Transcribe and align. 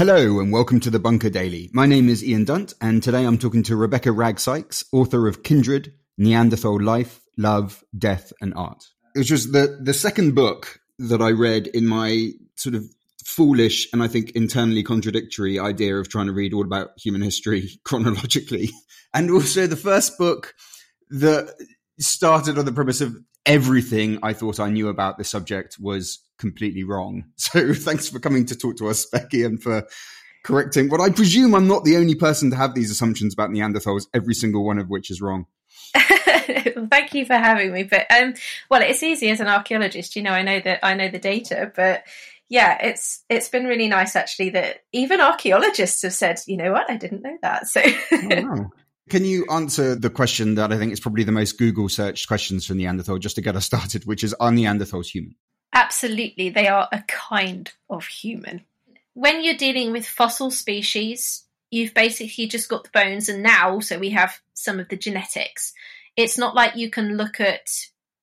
Hello 0.00 0.40
and 0.40 0.50
welcome 0.50 0.80
to 0.80 0.88
the 0.88 0.98
Bunker 0.98 1.28
Daily. 1.28 1.68
My 1.74 1.84
name 1.84 2.08
is 2.08 2.24
Ian 2.24 2.46
Dunt, 2.46 2.72
and 2.80 3.02
today 3.02 3.26
I'm 3.26 3.36
talking 3.36 3.62
to 3.64 3.76
Rebecca 3.76 4.10
Wragg 4.12 4.40
Sykes, 4.40 4.82
author 4.92 5.28
of 5.28 5.42
Kindred, 5.42 5.92
Neanderthal 6.16 6.80
Life, 6.80 7.20
Love, 7.36 7.84
Death, 7.98 8.32
and 8.40 8.54
Art. 8.54 8.82
Which 9.14 9.30
was 9.30 9.52
the, 9.52 9.78
the 9.78 9.92
second 9.92 10.34
book 10.34 10.80
that 11.00 11.20
I 11.20 11.32
read 11.32 11.66
in 11.66 11.86
my 11.86 12.30
sort 12.56 12.76
of 12.76 12.86
foolish 13.26 13.92
and 13.92 14.02
I 14.02 14.08
think 14.08 14.30
internally 14.30 14.82
contradictory 14.82 15.58
idea 15.58 15.96
of 15.96 16.08
trying 16.08 16.28
to 16.28 16.32
read 16.32 16.54
all 16.54 16.64
about 16.64 16.92
human 16.96 17.20
history 17.20 17.68
chronologically. 17.84 18.70
And 19.12 19.30
also 19.30 19.66
the 19.66 19.76
first 19.76 20.16
book 20.16 20.54
that 21.10 21.54
started 21.98 22.58
on 22.58 22.64
the 22.64 22.72
premise 22.72 23.02
of 23.02 23.18
everything 23.44 24.18
I 24.22 24.32
thought 24.32 24.60
I 24.60 24.70
knew 24.70 24.88
about 24.88 25.18
this 25.18 25.28
subject 25.28 25.76
was 25.78 26.20
completely 26.40 26.82
wrong. 26.82 27.24
So 27.36 27.74
thanks 27.74 28.08
for 28.08 28.18
coming 28.18 28.46
to 28.46 28.56
talk 28.56 28.76
to 28.78 28.88
us, 28.88 29.06
Becky, 29.06 29.44
and 29.44 29.62
for 29.62 29.86
correcting 30.44 30.88
what 30.88 31.00
I 31.00 31.10
presume 31.10 31.54
I'm 31.54 31.68
not 31.68 31.84
the 31.84 31.96
only 31.96 32.14
person 32.14 32.50
to 32.50 32.56
have 32.56 32.74
these 32.74 32.90
assumptions 32.90 33.34
about 33.34 33.50
Neanderthals, 33.50 34.06
every 34.14 34.34
single 34.34 34.64
one 34.64 34.78
of 34.78 34.88
which 34.88 35.10
is 35.10 35.20
wrong. 35.20 35.46
Thank 35.94 37.14
you 37.14 37.26
for 37.26 37.34
having 37.34 37.72
me. 37.72 37.82
But 37.82 38.06
um, 38.10 38.34
well, 38.70 38.82
it's 38.82 39.02
easy 39.02 39.30
as 39.30 39.40
an 39.40 39.48
archaeologist. 39.48 40.16
You 40.16 40.22
know, 40.22 40.32
I 40.32 40.42
know 40.42 40.60
that 40.60 40.80
I 40.82 40.94
know 40.94 41.08
the 41.08 41.18
data, 41.18 41.72
but 41.74 42.04
yeah, 42.48 42.78
it's 42.80 43.24
it's 43.28 43.48
been 43.48 43.64
really 43.64 43.88
nice 43.88 44.16
actually 44.16 44.50
that 44.50 44.84
even 44.92 45.20
archaeologists 45.20 46.02
have 46.02 46.12
said, 46.12 46.40
you 46.46 46.56
know 46.56 46.72
what, 46.72 46.90
I 46.90 46.96
didn't 46.96 47.22
know 47.22 47.36
that. 47.42 47.66
So. 47.66 47.80
oh, 47.84 48.28
wow. 48.42 48.70
Can 49.08 49.24
you 49.24 49.44
answer 49.50 49.96
the 49.96 50.10
question 50.10 50.54
that 50.54 50.72
I 50.72 50.78
think 50.78 50.92
is 50.92 51.00
probably 51.00 51.24
the 51.24 51.32
most 51.32 51.58
Google 51.58 51.88
searched 51.88 52.28
questions 52.28 52.64
for 52.64 52.74
Neanderthal, 52.74 53.18
just 53.18 53.34
to 53.36 53.42
get 53.42 53.56
us 53.56 53.66
started, 53.72 54.04
which 54.04 54.22
is 54.22 54.34
Are 54.34 54.52
Neanderthals 54.52 55.06
human? 55.06 55.34
Absolutely, 55.72 56.50
they 56.50 56.66
are 56.68 56.88
a 56.92 57.04
kind 57.06 57.70
of 57.88 58.06
human. 58.06 58.64
When 59.14 59.44
you're 59.44 59.54
dealing 59.54 59.92
with 59.92 60.06
fossil 60.06 60.50
species, 60.50 61.44
you've 61.70 61.94
basically 61.94 62.46
just 62.46 62.68
got 62.68 62.84
the 62.84 62.90
bones, 62.92 63.28
and 63.28 63.42
now 63.42 63.70
also 63.70 63.98
we 63.98 64.10
have 64.10 64.38
some 64.54 64.80
of 64.80 64.88
the 64.88 64.96
genetics. 64.96 65.72
It's 66.16 66.38
not 66.38 66.54
like 66.54 66.76
you 66.76 66.90
can 66.90 67.16
look 67.16 67.40
at 67.40 67.68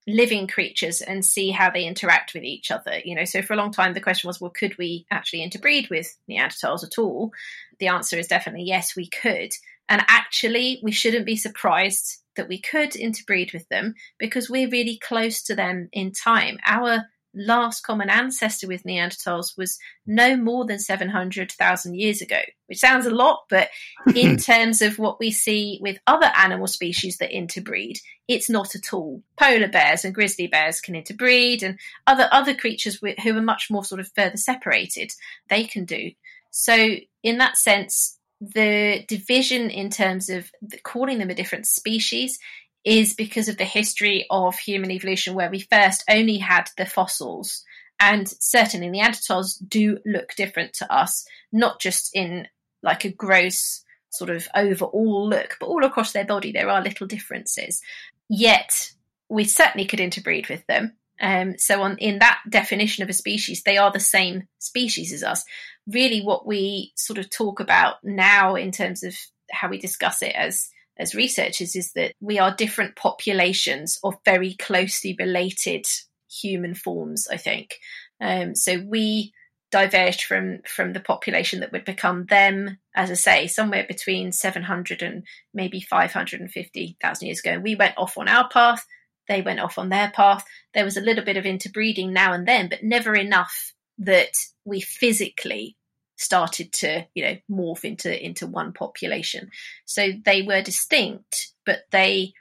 living 0.08 0.48
creatures 0.48 1.02
and 1.02 1.24
see 1.24 1.52
how 1.52 1.70
they 1.70 1.86
interact 1.86 2.34
with 2.34 2.44
each 2.44 2.72
other. 2.72 3.00
You 3.04 3.16
know, 3.16 3.26
so 3.26 3.42
for 3.42 3.54
a 3.54 3.58
long 3.58 3.72
time 3.72 3.94
the 3.94 4.02
question 4.02 4.28
was, 4.28 4.40
well, 4.40 4.52
could 4.52 4.78
we 4.78 5.06
actually 5.12 5.44
interbreed 5.44 5.90
with 5.90 6.18
Neanderthals 6.30 6.84
at 6.84 6.98
all? 6.98 7.32
The 7.80 7.90
answer 7.90 8.18
is 8.18 8.28
definitely 8.28 8.64
yes, 8.64 8.96
we 8.96 9.08
could. 9.08 9.52
And 9.90 10.02
actually, 10.08 10.80
we 10.84 10.92
shouldn't 10.92 11.26
be 11.26 11.38
surprised 11.38 12.22
that 12.36 12.48
we 12.48 12.60
could 12.60 12.96
interbreed 12.96 13.54
with 13.54 13.68
them 13.70 13.96
because 14.18 14.50
we're 14.50 14.70
really 14.70 14.98
close 14.98 15.44
to 15.44 15.56
them 15.56 15.90
in 15.92 16.12
time. 16.12 16.60
Our 16.66 17.06
last 17.34 17.82
common 17.82 18.10
ancestor 18.10 18.68
with 18.68 18.84
Neanderthals 18.84 19.58
was 19.58 19.78
no 20.06 20.36
more 20.36 20.66
than 20.66 20.80
700,000 20.80 21.96
years 21.96 22.22
ago, 22.22 22.40
which 22.68 22.80
sounds 22.80 23.06
a 23.06 23.12
lot, 23.12 23.44
but 23.50 23.70
in 24.16 24.38
terms 24.38 24.82
of 24.82 25.00
what 25.00 25.20
we 25.20 25.32
see 25.32 25.80
with 25.82 26.00
other 26.08 26.32
animal 26.36 26.68
species 26.68 27.18
that 27.18 27.36
interbreed, 27.36 28.00
it's 28.28 28.50
not 28.50 28.76
at 28.76 28.94
all. 28.94 29.22
Polar 29.38 29.68
bears 29.68 30.04
and 30.04 30.16
grizzly 30.16 30.48
bears 30.48 30.82
can 30.82 30.96
interbreed, 30.96 31.64
and 31.64 31.78
other, 32.06 32.28
other 32.32 32.54
creatures 32.54 33.00
who 33.24 33.38
are 33.38 33.42
much 33.42 33.68
more 33.70 33.84
sort 33.84 34.02
of 34.02 34.12
further 34.16 34.38
separated, 34.38 35.12
they 35.50 35.64
can 35.64 35.86
do. 35.86 36.12
So, 36.52 36.96
in 37.24 37.38
that 37.38 37.58
sense, 37.58 38.18
the 38.40 39.04
division 39.08 39.70
in 39.70 39.90
terms 39.90 40.30
of 40.30 40.52
calling 40.84 41.18
them 41.18 41.30
a 41.30 41.36
different 41.36 41.66
species 41.66 42.40
is 42.88 43.14
because 43.14 43.50
of 43.50 43.58
the 43.58 43.66
history 43.66 44.26
of 44.30 44.58
human 44.58 44.92
evolution, 44.92 45.34
where 45.34 45.52
we 45.52 45.60
first 45.60 46.06
only 46.10 46.38
had 46.38 46.70
the 46.78 46.86
fossils. 46.86 47.66
And 48.00 48.30
certainly 48.40 48.88
Neanderthals 48.88 49.58
do 49.68 49.98
look 50.06 50.36
different 50.36 50.72
to 50.76 50.94
us, 50.94 51.26
not 51.52 51.82
just 51.82 52.16
in 52.16 52.48
like 52.82 53.04
a 53.04 53.12
gross 53.12 53.84
sort 54.10 54.30
of 54.30 54.48
overall 54.56 55.28
look, 55.28 55.58
but 55.60 55.66
all 55.66 55.84
across 55.84 56.14
their 56.14 56.24
body 56.24 56.54
there 56.54 56.70
are 56.70 56.82
little 56.82 57.08
differences. 57.08 57.82
Yet 58.30 58.94
we 59.28 59.44
certainly 59.44 59.86
could 59.86 60.00
interbreed 60.00 60.48
with 60.48 60.66
them. 60.68 60.94
Um, 61.20 61.58
so 61.58 61.82
on 61.82 61.98
in 61.98 62.20
that 62.20 62.40
definition 62.50 63.04
of 63.04 63.10
a 63.10 63.14
species, 63.14 63.64
they 63.64 63.78
are 63.78 63.92
the 63.92 64.00
same 64.00 64.48
species 64.60 65.12
as 65.12 65.24
us. 65.24 65.44
Really, 65.88 66.22
what 66.22 66.48
we 66.48 66.94
sort 66.96 67.20
of 67.20 67.30
talk 67.30 67.60
about 67.60 67.96
now 68.02 68.56
in 68.56 68.72
terms 68.72 69.04
of 69.04 69.14
how 69.52 69.68
we 69.68 69.78
discuss 69.78 70.22
it 70.22 70.36
as 70.36 70.70
as 71.00 71.16
researchers 71.16 71.76
is 71.76 71.92
that 71.94 72.14
we 72.20 72.40
are 72.40 72.56
different 72.56 72.96
populations 72.96 74.00
of 74.04 74.16
very 74.26 74.56
closely 74.56 75.16
related 75.20 75.86
human 76.30 76.76
forms. 76.76 77.28
I 77.32 77.38
think 77.38 77.80
um, 78.22 78.56
so. 78.56 78.84
We 78.86 79.34
diverged 79.72 80.24
from 80.24 80.60
from 80.64 80.94
the 80.94 81.00
population 81.00 81.60
that 81.60 81.72
would 81.72 81.86
become 81.86 82.26
them, 82.26 82.78
as 82.96 83.12
I 83.12 83.16
say, 83.16 83.48
somewhere 83.48 83.86
between 83.88 84.32
700 84.32 85.02
and 85.02 85.24
maybe 85.54 85.82
550,000 85.82 87.26
years 87.26 87.40
ago. 87.40 87.60
We 87.60 87.76
went 87.76 87.98
off 87.98 88.18
on 88.18 88.28
our 88.28 88.50
path. 88.50 88.86
They 89.28 89.42
went 89.42 89.60
off 89.60 89.78
on 89.78 89.90
their 89.90 90.12
path. 90.12 90.46
There 90.74 90.86
was 90.86 90.98
a 90.98 91.02
little 91.02 91.24
bit 91.24 91.38
of 91.38 91.46
interbreeding 91.46 92.14
now 92.14 92.34
and 92.34 92.48
then, 92.48 92.70
but 92.70 92.84
never 92.84 93.14
enough 93.14 93.74
that 94.00 94.34
we 94.64 94.80
physically 94.80 95.77
started 96.18 96.74
to 96.74 97.06
you 97.14 97.24
know 97.24 97.38
morph 97.50 97.86
into 97.86 98.26
into 98.26 98.48
one 98.48 98.74
population. 98.74 99.50
So 99.86 100.12
they 100.26 100.42
were 100.42 100.62
distinct 100.62 101.54
but 101.66 101.84
they 101.92 102.34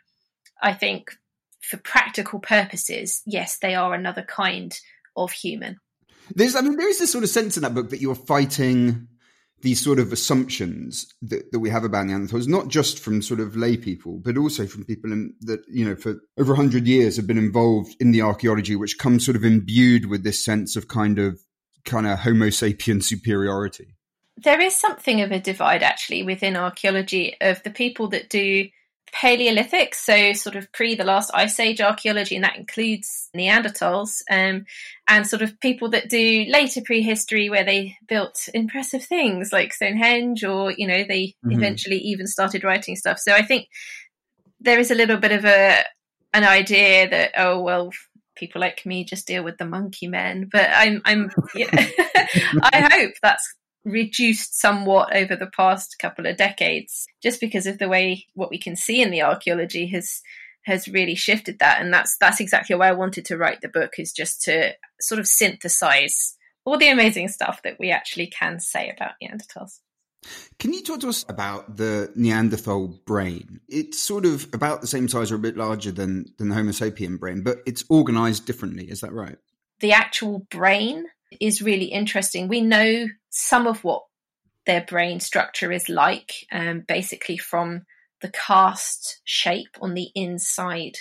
i 0.63 0.73
think 0.73 1.11
for 1.61 1.77
practical 1.77 2.39
purposes 2.39 3.23
yes 3.27 3.59
they 3.59 3.75
are 3.75 3.95
another 3.95 4.23
kind 4.23 4.79
of 5.17 5.31
human. 5.31 5.79
There's 6.35 6.57
i 6.57 6.61
mean 6.61 6.77
there 6.77 6.89
is 6.89 6.99
this 6.99 7.13
sort 7.13 7.25
of 7.25 7.31
sense 7.31 7.57
in 7.57 7.63
that 7.63 7.75
book 7.75 7.91
that 7.91 8.01
you're 8.01 8.15
fighting 8.15 9.09
these 9.63 9.83
sort 9.83 9.99
of 9.99 10.13
assumptions 10.13 11.13
that, 11.23 11.51
that 11.51 11.59
we 11.59 11.71
have 11.71 11.83
about 11.83 12.07
Neanderthals, 12.07 12.47
not 12.47 12.69
just 12.69 12.99
from 12.99 13.23
sort 13.23 13.41
of 13.41 13.57
lay 13.57 13.77
people, 13.77 14.19
but 14.19 14.37
also 14.37 14.67
from 14.67 14.85
people 14.85 15.13
in, 15.13 15.35
that, 15.41 15.61
you 15.67 15.85
know, 15.85 15.97
for 15.97 16.21
over 16.39 16.53
100 16.53 16.87
years 16.87 17.17
have 17.17 17.27
been 17.27 17.39
involved 17.39 17.97
in 17.99 18.13
the 18.13 18.21
archaeology, 18.21 18.77
which 18.77 18.99
comes 18.99 19.25
sort 19.25 19.37
of 19.37 19.45
imbued 19.45 20.07
with 20.07 20.25
this 20.25 20.45
sense 20.45 20.77
of 20.77 20.89
kind 20.89 21.19
of 21.19 21.41
kind 21.87 22.07
of 22.07 22.21
Homo 22.21 22.47
sapien 22.47 23.03
superiority? 23.03 23.95
There 24.37 24.61
is 24.61 24.75
something 24.75 25.23
of 25.23 25.33
a 25.33 25.41
divide 25.41 25.83
actually 25.83 26.23
within 26.23 26.57
archaeology 26.57 27.37
of 27.41 27.63
the 27.63 27.71
people 27.71 28.09
that 28.09 28.29
do 28.29 28.69
Paleolithic, 29.13 29.95
so 29.95 30.33
sort 30.33 30.57
of 30.57 30.71
pre 30.73 30.95
the 30.95 31.05
last 31.05 31.31
ice 31.33 31.59
age 31.61 31.81
archaeology, 31.81 32.35
and 32.35 32.45
that 32.45 32.57
includes 32.57 33.31
Neanderthals, 33.35 34.21
um, 34.31 34.67
and 35.09 35.27
sort 35.27 35.43
of 35.43 35.59
people 35.61 35.89
that 35.91 36.11
do 36.11 36.45
later 36.49 36.83
prehistory 36.85 37.49
where 37.49 37.65
they 37.65 37.97
built 38.09 38.49
impressive 38.53 39.05
things 39.05 39.53
like 39.53 39.73
Stonehenge, 39.73 40.45
or 40.45 40.73
you 40.73 40.87
know 40.87 41.05
they 41.05 41.35
mm-hmm. 41.45 41.53
eventually 41.53 41.99
even 41.99 42.27
started 42.27 42.65
writing 42.65 42.97
stuff. 42.97 43.19
So 43.19 43.33
I 43.33 43.43
think 43.43 43.69
there 44.61 44.79
is 44.79 44.91
a 44.91 44.97
little 44.97 45.17
bit 45.17 45.33
of 45.33 45.45
a 45.45 45.85
an 46.35 46.45
idea 46.45 47.09
that 47.09 47.31
oh 47.39 47.61
well 47.61 47.91
people 48.37 48.61
like 48.61 48.87
me 48.87 49.05
just 49.05 49.27
deal 49.27 49.43
with 49.43 49.59
the 49.59 49.65
monkey 49.65 50.07
men. 50.07 50.49
But 50.51 50.71
I'm, 50.73 51.03
I'm, 51.05 51.31
know, 51.55 51.67
I 52.63 52.89
hope 52.93 53.13
that's 53.23 53.55
reduced 53.85 54.59
somewhat 54.61 55.15
over 55.15 55.37
the 55.37 55.51
past 55.57 55.97
couple 56.01 56.27
of 56.27 56.37
decades, 56.37 57.07
just 57.23 57.41
because 57.41 57.67
of 57.67 57.79
the 57.79 57.89
way 57.89 58.27
what 58.35 58.51
we 58.51 58.59
can 58.59 58.77
see 58.77 59.01
in 59.01 59.11
the 59.11 59.23
archaeology 59.23 59.87
has 59.89 60.21
has 60.67 60.89
really 60.89 61.15
shifted 61.15 61.61
that, 61.61 61.81
and 61.81 61.95
that's 61.95 62.17
that's 62.19 62.41
exactly 62.41 62.75
why 62.77 62.89
I 62.89 62.93
wanted 62.93 63.25
to 63.27 63.39
write 63.39 63.61
the 63.61 63.69
book 63.69 63.95
is 63.99 64.13
just 64.13 64.43
to 64.43 64.75
sort 65.01 65.21
of 65.21 65.29
synthesize 65.29 66.37
all 66.65 66.77
the 66.77 66.89
amazing 66.89 67.29
stuff 67.29 67.63
that 67.63 67.79
we 67.79 67.91
actually 67.93 68.27
can 68.27 68.59
say 68.59 68.91
about 68.91 69.13
Neanderthals. 69.23 69.79
Can 70.59 70.73
you 70.73 70.83
talk 70.83 71.01
to 71.01 71.09
us 71.09 71.25
about 71.29 71.77
the 71.77 72.13
Neanderthal 72.15 72.89
brain? 73.07 73.61
It's 73.69 74.01
sort 74.01 74.25
of 74.25 74.49
about 74.53 74.81
the 74.81 74.87
same 74.87 75.09
size 75.09 75.31
or 75.31 75.37
a 75.37 75.41
bit 75.41 75.57
larger 75.57 75.93
than, 75.93 76.27
than 76.39 76.49
the 76.49 76.55
Homo 76.55 76.71
sapien 76.71 77.19
brain, 77.19 77.43
but 77.43 77.59
it's 77.67 77.85
organized 77.89 78.47
differently. 78.47 78.91
Is 78.91 79.01
that 79.01 79.13
right? 79.13 79.37
The 79.81 79.93
actual 79.93 80.47
brain 80.51 81.07
is 81.41 81.63
really 81.63 81.87
interesting. 81.87 82.49
We 82.49 82.61
know 82.61 83.07
some 83.31 83.67
of 83.67 83.85
what 83.85 84.05
their 84.65 84.83
brain 84.83 85.21
structure 85.21 85.71
is 85.71 85.89
like, 85.89 86.33
um, 86.51 86.85
basically 86.87 87.37
from 87.37 87.87
the 88.21 88.31
cast 88.31 89.21
shape 89.25 89.77
on 89.81 89.95
the 89.95 90.11
inside 90.15 90.97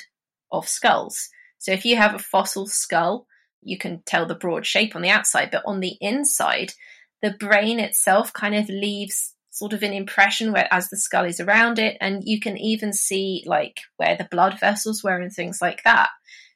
of 0.51 0.67
skulls. 0.67 1.29
So 1.57 1.71
if 1.71 1.85
you 1.85 1.95
have 1.95 2.13
a 2.13 2.19
fossil 2.19 2.67
skull, 2.67 3.27
you 3.61 3.77
can 3.77 4.03
tell 4.05 4.25
the 4.25 4.35
broad 4.35 4.65
shape 4.65 4.95
on 4.95 5.01
the 5.01 5.09
outside, 5.09 5.49
but 5.51 5.63
on 5.65 5.79
the 5.79 5.97
inside, 5.99 6.73
the 7.21 7.31
brain 7.31 7.79
itself 7.79 8.33
kind 8.33 8.55
of 8.55 8.69
leaves 8.69 9.33
sort 9.49 9.73
of 9.73 9.83
an 9.83 9.93
impression 9.93 10.51
where 10.51 10.67
as 10.71 10.89
the 10.89 10.97
skull 10.97 11.23
is 11.23 11.39
around 11.39 11.79
it 11.79 11.97
and 12.01 12.23
you 12.25 12.39
can 12.41 12.57
even 12.57 12.91
see 12.91 13.41
like 13.45 13.79
where 13.95 14.17
the 14.17 14.27
blood 14.29 14.59
vessels 14.59 15.03
were 15.03 15.17
and 15.17 15.31
things 15.31 15.59
like 15.61 15.81
that. 15.83 16.09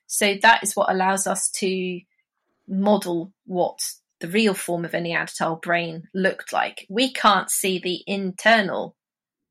So 0.07 0.35
that 0.41 0.63
is 0.63 0.75
what 0.75 0.91
allows 0.91 1.25
us 1.25 1.49
to 1.51 2.01
model 2.67 3.31
what 3.45 3.79
the 4.19 4.27
real 4.27 4.53
form 4.53 4.83
of 4.83 4.93
a 4.93 4.99
neanderthal 4.99 5.55
brain 5.55 6.09
looked 6.13 6.51
like. 6.51 6.85
We 6.89 7.13
can't 7.13 7.49
see 7.49 7.79
the 7.79 8.03
internal 8.05 8.95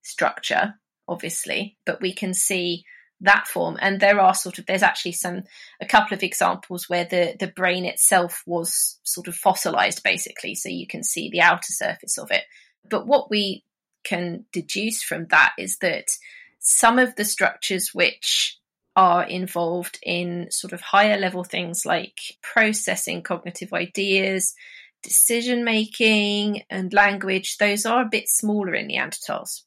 structure 0.02 0.74
obviously 1.06 1.76
but 1.86 2.00
we 2.00 2.12
can 2.12 2.34
see 2.34 2.84
that 3.20 3.48
form. 3.48 3.76
And 3.80 4.00
there 4.00 4.20
are 4.20 4.34
sort 4.34 4.58
of 4.58 4.66
there's 4.66 4.82
actually 4.82 5.12
some 5.12 5.44
a 5.80 5.86
couple 5.86 6.14
of 6.14 6.22
examples 6.22 6.88
where 6.88 7.04
the 7.04 7.36
the 7.38 7.48
brain 7.48 7.84
itself 7.84 8.42
was 8.46 8.98
sort 9.02 9.28
of 9.28 9.34
fossilized, 9.34 10.02
basically, 10.02 10.54
so 10.54 10.68
you 10.68 10.86
can 10.86 11.02
see 11.02 11.30
the 11.30 11.40
outer 11.40 11.72
surface 11.72 12.18
of 12.18 12.30
it. 12.30 12.44
But 12.88 13.06
what 13.06 13.30
we 13.30 13.64
can 14.04 14.44
deduce 14.52 15.02
from 15.02 15.26
that 15.30 15.52
is 15.58 15.78
that 15.78 16.06
some 16.60 16.98
of 16.98 17.16
the 17.16 17.24
structures 17.24 17.90
which 17.92 18.58
are 18.96 19.24
involved 19.24 19.98
in 20.02 20.48
sort 20.50 20.72
of 20.72 20.80
higher 20.80 21.18
level 21.18 21.44
things 21.44 21.86
like 21.86 22.18
processing 22.42 23.22
cognitive 23.22 23.72
ideas, 23.72 24.54
decision 25.02 25.64
making, 25.64 26.62
and 26.68 26.92
language, 26.92 27.58
those 27.58 27.86
are 27.86 28.02
a 28.02 28.08
bit 28.10 28.28
smaller 28.28 28.74
in 28.74 28.88
Neanderthals. 28.88 29.62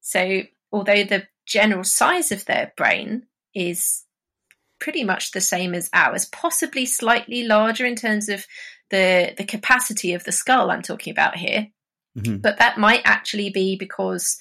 So, 0.00 0.42
although 0.72 1.04
the 1.04 1.24
general 1.46 1.84
size 1.84 2.32
of 2.32 2.44
their 2.44 2.72
brain 2.76 3.26
is 3.54 4.04
pretty 4.80 5.04
much 5.04 5.30
the 5.30 5.40
same 5.40 5.74
as 5.74 5.90
ours, 5.92 6.26
possibly 6.26 6.86
slightly 6.86 7.44
larger 7.44 7.86
in 7.86 7.96
terms 7.96 8.28
of 8.28 8.44
the 8.90 9.32
the 9.36 9.44
capacity 9.44 10.12
of 10.12 10.24
the 10.24 10.32
skull 10.32 10.70
I'm 10.70 10.82
talking 10.82 11.10
about 11.10 11.36
here. 11.36 11.68
Mm-hmm. 12.18 12.38
But 12.38 12.58
that 12.58 12.78
might 12.78 13.02
actually 13.04 13.50
be 13.50 13.76
because 13.76 14.36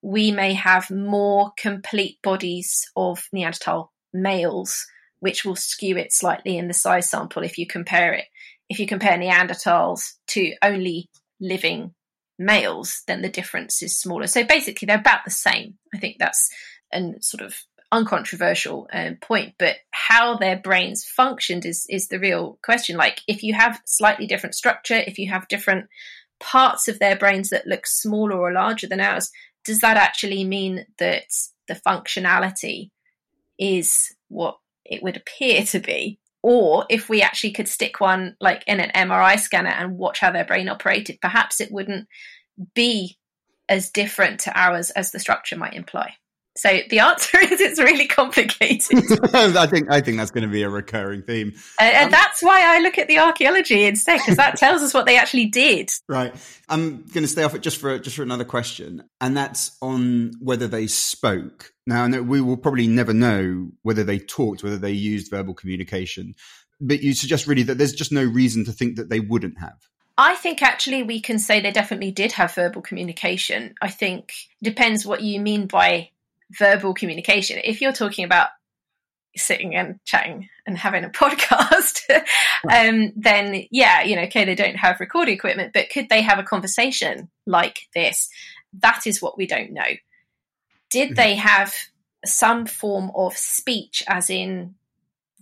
we 0.00 0.30
may 0.30 0.54
have 0.54 0.90
more 0.90 1.52
complete 1.58 2.18
bodies 2.22 2.88
of 2.96 3.28
Neanderthal 3.32 3.92
males, 4.12 4.86
which 5.18 5.44
will 5.44 5.56
skew 5.56 5.96
it 5.96 6.12
slightly 6.12 6.56
in 6.56 6.68
the 6.68 6.74
size 6.74 7.10
sample 7.10 7.42
if 7.42 7.58
you 7.58 7.66
compare 7.66 8.12
it. 8.12 8.26
If 8.68 8.78
you 8.78 8.86
compare 8.86 9.18
Neanderthals 9.18 10.12
to 10.28 10.54
only 10.62 11.08
living 11.40 11.94
males, 12.38 13.02
then 13.06 13.22
the 13.22 13.28
difference 13.28 13.82
is 13.82 13.98
smaller. 13.98 14.26
So 14.26 14.44
basically, 14.44 14.86
they're 14.86 14.98
about 14.98 15.24
the 15.24 15.30
same. 15.30 15.74
I 15.94 15.98
think 15.98 16.16
that's 16.18 16.50
a 16.92 17.12
sort 17.20 17.42
of 17.42 17.54
uncontroversial 17.90 18.88
um, 18.92 19.16
point. 19.16 19.54
But 19.58 19.76
how 19.90 20.36
their 20.36 20.56
brains 20.56 21.04
functioned 21.04 21.64
is 21.64 21.86
is 21.88 22.08
the 22.08 22.18
real 22.18 22.58
question. 22.62 22.96
Like 22.96 23.20
if 23.26 23.42
you 23.42 23.54
have 23.54 23.80
slightly 23.84 24.26
different 24.26 24.54
structure, 24.54 25.02
if 25.06 25.18
you 25.18 25.30
have 25.30 25.48
different 25.48 25.86
parts 26.40 26.88
of 26.88 26.98
their 26.98 27.16
brains 27.16 27.50
that 27.50 27.66
look 27.66 27.86
smaller 27.86 28.36
or 28.36 28.52
larger 28.52 28.86
than 28.86 29.00
ours, 29.00 29.30
does 29.64 29.80
that 29.80 29.96
actually 29.96 30.44
mean 30.44 30.86
that 30.98 31.24
the 31.66 31.74
functionality 31.74 32.90
is 33.58 34.14
what 34.28 34.58
it 34.84 35.02
would 35.02 35.16
appear 35.16 35.64
to 35.64 35.80
be? 35.80 36.18
Or 36.50 36.86
if 36.88 37.10
we 37.10 37.20
actually 37.20 37.50
could 37.50 37.68
stick 37.68 38.00
one 38.00 38.34
like 38.40 38.64
in 38.66 38.80
an 38.80 38.90
MRI 38.94 39.38
scanner 39.38 39.68
and 39.68 39.98
watch 39.98 40.20
how 40.20 40.30
their 40.30 40.46
brain 40.46 40.70
operated, 40.70 41.20
perhaps 41.20 41.60
it 41.60 41.70
wouldn't 41.70 42.08
be 42.74 43.18
as 43.68 43.90
different 43.90 44.40
to 44.40 44.58
ours 44.58 44.88
as 44.88 45.10
the 45.10 45.18
structure 45.18 45.58
might 45.58 45.74
imply. 45.74 46.14
So 46.58 46.80
the 46.90 46.98
answer 46.98 47.38
is 47.42 47.60
it's 47.60 47.78
really 47.78 48.06
complicated. 48.06 48.98
I 49.32 49.66
think 49.66 49.90
I 49.90 50.00
think 50.00 50.16
that's 50.16 50.32
going 50.32 50.42
to 50.42 50.50
be 50.50 50.62
a 50.62 50.68
recurring 50.68 51.22
theme, 51.22 51.54
and, 51.78 51.94
and 51.94 52.04
um, 52.06 52.10
that's 52.10 52.42
why 52.42 52.76
I 52.76 52.80
look 52.80 52.98
at 52.98 53.06
the 53.06 53.18
archaeology 53.18 53.84
instead 53.84 54.18
because 54.18 54.36
that 54.36 54.56
tells 54.56 54.82
us 54.82 54.92
what 54.92 55.06
they 55.06 55.16
actually 55.16 55.46
did. 55.46 55.90
Right. 56.08 56.34
I'm 56.68 57.02
going 57.02 57.22
to 57.22 57.28
stay 57.28 57.44
off 57.44 57.54
it 57.54 57.62
just 57.62 57.78
for 57.78 57.98
just 57.98 58.16
for 58.16 58.22
another 58.22 58.44
question, 58.44 59.04
and 59.20 59.36
that's 59.36 59.76
on 59.80 60.32
whether 60.40 60.66
they 60.66 60.88
spoke. 60.88 61.72
Now, 61.86 62.06
we 62.20 62.40
will 62.40 62.58
probably 62.58 62.86
never 62.86 63.14
know 63.14 63.70
whether 63.82 64.04
they 64.04 64.18
talked, 64.18 64.62
whether 64.62 64.76
they 64.76 64.92
used 64.92 65.30
verbal 65.30 65.54
communication, 65.54 66.34
but 66.80 67.00
you 67.02 67.14
suggest 67.14 67.46
really 67.46 67.62
that 67.62 67.78
there's 67.78 67.94
just 67.94 68.12
no 68.12 68.24
reason 68.24 68.64
to 68.66 68.72
think 68.72 68.96
that 68.96 69.08
they 69.08 69.20
wouldn't 69.20 69.58
have. 69.58 69.78
I 70.18 70.34
think 70.34 70.62
actually 70.62 71.04
we 71.04 71.20
can 71.20 71.38
say 71.38 71.60
they 71.60 71.70
definitely 71.70 72.10
did 72.10 72.32
have 72.32 72.52
verbal 72.52 72.82
communication. 72.82 73.74
I 73.80 73.88
think 73.88 74.34
depends 74.60 75.06
what 75.06 75.22
you 75.22 75.40
mean 75.40 75.66
by 75.66 76.10
verbal 76.50 76.94
communication. 76.94 77.60
If 77.62 77.80
you're 77.80 77.92
talking 77.92 78.24
about 78.24 78.48
sitting 79.36 79.74
and 79.74 80.00
chatting 80.04 80.48
and 80.66 80.76
having 80.76 81.04
a 81.04 81.08
podcast, 81.10 82.00
um, 82.70 83.12
then 83.16 83.64
yeah, 83.70 84.02
you 84.02 84.16
know, 84.16 84.22
okay, 84.22 84.44
they 84.44 84.54
don't 84.54 84.76
have 84.76 85.00
recording 85.00 85.34
equipment, 85.34 85.72
but 85.72 85.90
could 85.90 86.08
they 86.08 86.22
have 86.22 86.38
a 86.38 86.44
conversation 86.44 87.30
like 87.46 87.88
this? 87.94 88.28
That 88.80 89.06
is 89.06 89.22
what 89.22 89.38
we 89.38 89.46
don't 89.46 89.72
know. 89.72 89.82
Did 90.90 91.08
mm-hmm. 91.08 91.14
they 91.14 91.34
have 91.36 91.74
some 92.24 92.66
form 92.66 93.10
of 93.14 93.36
speech, 93.36 94.02
as 94.08 94.30
in 94.30 94.74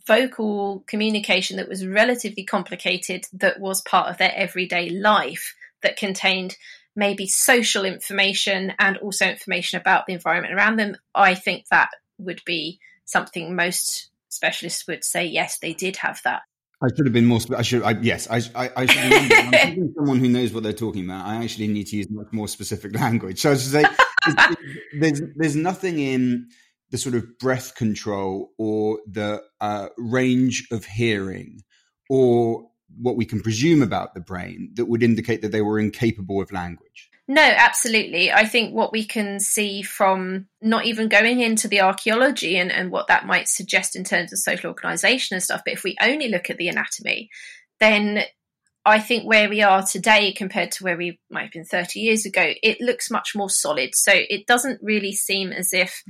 vocal 0.06 0.84
communication 0.86 1.56
that 1.56 1.68
was 1.68 1.86
relatively 1.86 2.44
complicated, 2.44 3.26
that 3.32 3.58
was 3.58 3.80
part 3.82 4.08
of 4.08 4.18
their 4.18 4.32
everyday 4.34 4.90
life, 4.90 5.54
that 5.82 5.96
contained 5.96 6.56
maybe 6.96 7.26
social 7.26 7.84
information 7.84 8.72
and 8.78 8.96
also 8.96 9.26
information 9.26 9.80
about 9.80 10.06
the 10.06 10.14
environment 10.14 10.54
around 10.54 10.76
them, 10.76 10.96
I 11.14 11.34
think 11.34 11.66
that 11.70 11.90
would 12.18 12.40
be 12.44 12.80
something 13.04 13.54
most 13.54 14.08
specialists 14.28 14.86
would 14.88 15.04
say 15.04 15.26
yes, 15.26 15.58
they 15.58 15.74
did 15.74 15.96
have 15.98 16.20
that. 16.24 16.42
I 16.82 16.88
should 16.94 17.06
have 17.06 17.12
been 17.12 17.26
more. 17.26 17.40
I 17.56 17.62
should. 17.62 17.82
I, 17.82 17.92
yes, 18.02 18.28
I. 18.30 18.42
I, 18.54 18.70
I 18.76 18.86
should. 18.86 19.12
Remember, 19.12 19.92
someone 19.96 20.18
who 20.18 20.28
knows 20.28 20.52
what 20.52 20.62
they're 20.62 20.74
talking 20.74 21.06
about. 21.06 21.24
I 21.24 21.42
actually 21.42 21.68
need 21.68 21.86
to 21.86 21.96
use 21.96 22.08
much 22.10 22.26
more 22.32 22.48
specific 22.48 22.94
language. 22.94 23.40
So 23.40 23.52
I 23.52 23.54
should 23.54 23.72
say, 23.72 23.84
there's 25.00 25.22
there's 25.36 25.56
nothing 25.56 25.98
in 25.98 26.48
the 26.90 26.98
sort 26.98 27.14
of 27.14 27.38
breath 27.38 27.74
control 27.76 28.52
or 28.58 28.98
the 29.10 29.42
uh, 29.60 29.88
range 29.96 30.68
of 30.70 30.84
hearing 30.84 31.62
or 32.10 32.68
what 33.00 33.16
we 33.16 33.24
can 33.24 33.40
presume 33.40 33.82
about 33.82 34.14
the 34.14 34.20
brain 34.20 34.70
that 34.74 34.86
would 34.86 35.02
indicate 35.02 35.42
that 35.42 35.52
they 35.52 35.62
were 35.62 35.78
incapable 35.78 36.40
of 36.40 36.52
language. 36.52 37.10
No, 37.28 37.42
absolutely. 37.42 38.32
I 38.32 38.44
think 38.44 38.72
what 38.72 38.92
we 38.92 39.04
can 39.04 39.40
see 39.40 39.82
from 39.82 40.46
not 40.62 40.84
even 40.84 41.08
going 41.08 41.40
into 41.40 41.66
the 41.66 41.80
archaeology 41.80 42.56
and, 42.56 42.70
and 42.70 42.92
what 42.92 43.08
that 43.08 43.26
might 43.26 43.48
suggest 43.48 43.96
in 43.96 44.04
terms 44.04 44.32
of 44.32 44.38
social 44.38 44.68
organization 44.68 45.34
and 45.34 45.42
stuff, 45.42 45.62
but 45.64 45.74
if 45.74 45.82
we 45.82 45.96
only 46.00 46.28
look 46.28 46.50
at 46.50 46.56
the 46.56 46.68
anatomy, 46.68 47.28
then 47.80 48.22
I 48.84 49.00
think 49.00 49.24
where 49.24 49.48
we 49.48 49.62
are 49.62 49.82
today 49.82 50.32
compared 50.32 50.70
to 50.72 50.84
where 50.84 50.96
we 50.96 51.18
might 51.28 51.42
have 51.42 51.52
been 51.52 51.64
30 51.64 51.98
years 51.98 52.24
ago, 52.24 52.52
it 52.62 52.80
looks 52.80 53.10
much 53.10 53.32
more 53.34 53.50
solid. 53.50 53.90
So 53.94 54.12
it 54.14 54.46
doesn't 54.46 54.78
really 54.80 55.12
seem 55.12 55.50
as 55.50 55.72
if 55.72 56.04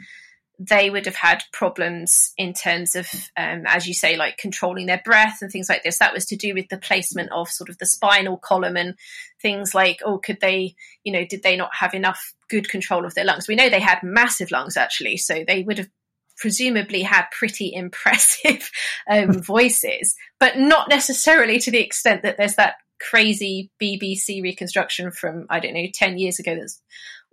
they 0.58 0.88
would 0.88 1.04
have 1.04 1.16
had 1.16 1.42
problems 1.52 2.32
in 2.38 2.54
terms 2.54 2.94
of, 2.94 3.06
um, 3.36 3.64
as 3.66 3.86
you 3.86 3.92
say, 3.92 4.16
like 4.16 4.38
controlling 4.38 4.86
their 4.86 5.02
breath 5.04 5.38
and 5.42 5.50
things 5.50 5.68
like 5.68 5.82
this. 5.82 5.98
That 5.98 6.14
was 6.14 6.24
to 6.26 6.36
do 6.36 6.54
with 6.54 6.68
the 6.68 6.78
placement 6.78 7.30
of 7.32 7.48
sort 7.48 7.68
of 7.68 7.76
the 7.78 7.86
spinal 7.86 8.38
column 8.38 8.76
and 8.76 8.94
things 9.42 9.74
like, 9.74 10.00
oh, 10.04 10.18
could 10.18 10.40
they, 10.40 10.74
you 11.04 11.12
know, 11.12 11.26
did 11.26 11.42
they 11.42 11.56
not 11.56 11.70
have 11.78 11.92
enough 11.92 12.34
good 12.48 12.68
control 12.70 13.04
of 13.04 13.14
their 13.14 13.24
lungs? 13.24 13.48
We 13.48 13.54
know 13.54 13.68
they 13.68 13.80
had 13.80 14.02
massive 14.02 14.50
lungs 14.50 14.76
actually, 14.78 15.18
so 15.18 15.44
they 15.46 15.62
would 15.62 15.78
have 15.78 15.90
presumably 16.38 17.02
had 17.02 17.26
pretty 17.30 17.70
impressive 17.74 18.70
um, 19.10 19.32
voices, 19.42 20.14
but 20.40 20.56
not 20.56 20.88
necessarily 20.88 21.58
to 21.58 21.70
the 21.70 21.84
extent 21.84 22.22
that 22.22 22.38
there's 22.38 22.56
that 22.56 22.76
crazy 22.98 23.70
BBC 23.80 24.42
reconstruction 24.42 25.10
from 25.10 25.44
I 25.50 25.60
don't 25.60 25.74
know 25.74 25.86
ten 25.92 26.16
years 26.16 26.38
ago 26.38 26.54
that's 26.54 26.80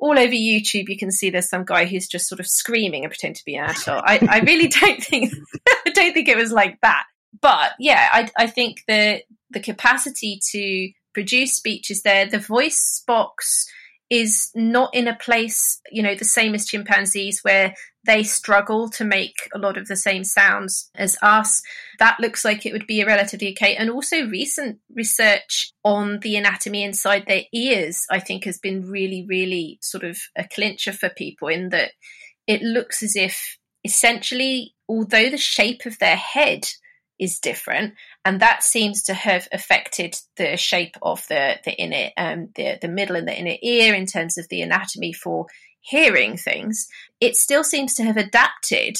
all 0.03 0.19
over 0.19 0.33
YouTube, 0.33 0.89
you 0.89 0.97
can 0.97 1.11
see 1.11 1.29
there's 1.29 1.47
some 1.47 1.63
guy 1.63 1.85
who's 1.85 2.09
just 2.09 2.27
sort 2.27 2.41
of 2.41 2.45
screaming 2.45 3.05
and 3.05 3.09
pretend 3.09 3.37
to 3.37 3.45
be 3.45 3.55
an 3.55 3.69
adult. 3.69 4.03
I, 4.05 4.19
I 4.29 4.39
really 4.39 4.67
don't 4.81 5.01
think 5.01 5.33
I 5.87 5.91
don't 5.91 6.13
think 6.13 6.27
it 6.27 6.35
was 6.35 6.51
like 6.51 6.77
that. 6.81 7.05
But 7.41 7.71
yeah, 7.79 8.09
I, 8.11 8.29
I 8.37 8.47
think 8.47 8.83
the 8.85 9.21
the 9.51 9.61
capacity 9.61 10.41
to 10.51 10.91
produce 11.13 11.55
speech 11.55 11.89
is 11.89 12.01
there. 12.01 12.25
The 12.25 12.39
voice 12.39 13.01
box 13.07 13.65
is 14.09 14.51
not 14.53 14.93
in 14.93 15.07
a 15.07 15.15
place, 15.15 15.79
you 15.89 16.03
know, 16.03 16.15
the 16.15 16.25
same 16.25 16.53
as 16.53 16.65
chimpanzees 16.65 17.39
where 17.41 17.73
they 18.05 18.23
struggle 18.23 18.89
to 18.89 19.05
make 19.05 19.49
a 19.53 19.59
lot 19.59 19.77
of 19.77 19.87
the 19.87 19.95
same 19.95 20.23
sounds 20.23 20.89
as 20.95 21.17
us. 21.21 21.61
That 21.99 22.19
looks 22.19 22.43
like 22.43 22.65
it 22.65 22.73
would 22.73 22.87
be 22.87 23.01
a 23.01 23.05
relatively 23.05 23.51
okay. 23.51 23.75
And 23.75 23.89
also, 23.89 24.27
recent 24.27 24.79
research 24.93 25.71
on 25.83 26.19
the 26.19 26.35
anatomy 26.35 26.83
inside 26.83 27.25
their 27.27 27.43
ears, 27.53 28.05
I 28.09 28.19
think, 28.19 28.43
has 28.45 28.59
been 28.59 28.89
really, 28.89 29.25
really 29.27 29.79
sort 29.81 30.03
of 30.03 30.17
a 30.35 30.47
clincher 30.47 30.91
for 30.91 31.09
people 31.09 31.47
in 31.47 31.69
that 31.69 31.91
it 32.47 32.61
looks 32.61 33.01
as 33.03 33.15
if 33.15 33.57
essentially, 33.83 34.73
although 34.87 35.29
the 35.29 35.37
shape 35.37 35.85
of 35.85 35.97
their 35.99 36.15
head 36.15 36.67
is 37.19 37.39
different, 37.39 37.93
and 38.25 38.39
that 38.41 38.63
seems 38.63 39.03
to 39.03 39.13
have 39.13 39.47
affected 39.51 40.15
the 40.35 40.57
shape 40.57 40.95
of 41.01 41.25
the 41.27 41.55
the 41.63 41.71
inner 41.73 42.09
um, 42.17 42.49
the 42.55 42.77
the 42.81 42.87
middle 42.87 43.15
and 43.15 43.27
the 43.27 43.37
inner 43.37 43.55
ear 43.61 43.93
in 43.93 44.05
terms 44.05 44.37
of 44.37 44.47
the 44.49 44.61
anatomy 44.61 45.13
for 45.13 45.45
hearing 45.83 46.37
things, 46.37 46.87
it 47.19 47.35
still 47.35 47.63
seems 47.63 47.93
to 47.95 48.03
have 48.03 48.17
adapted 48.17 48.97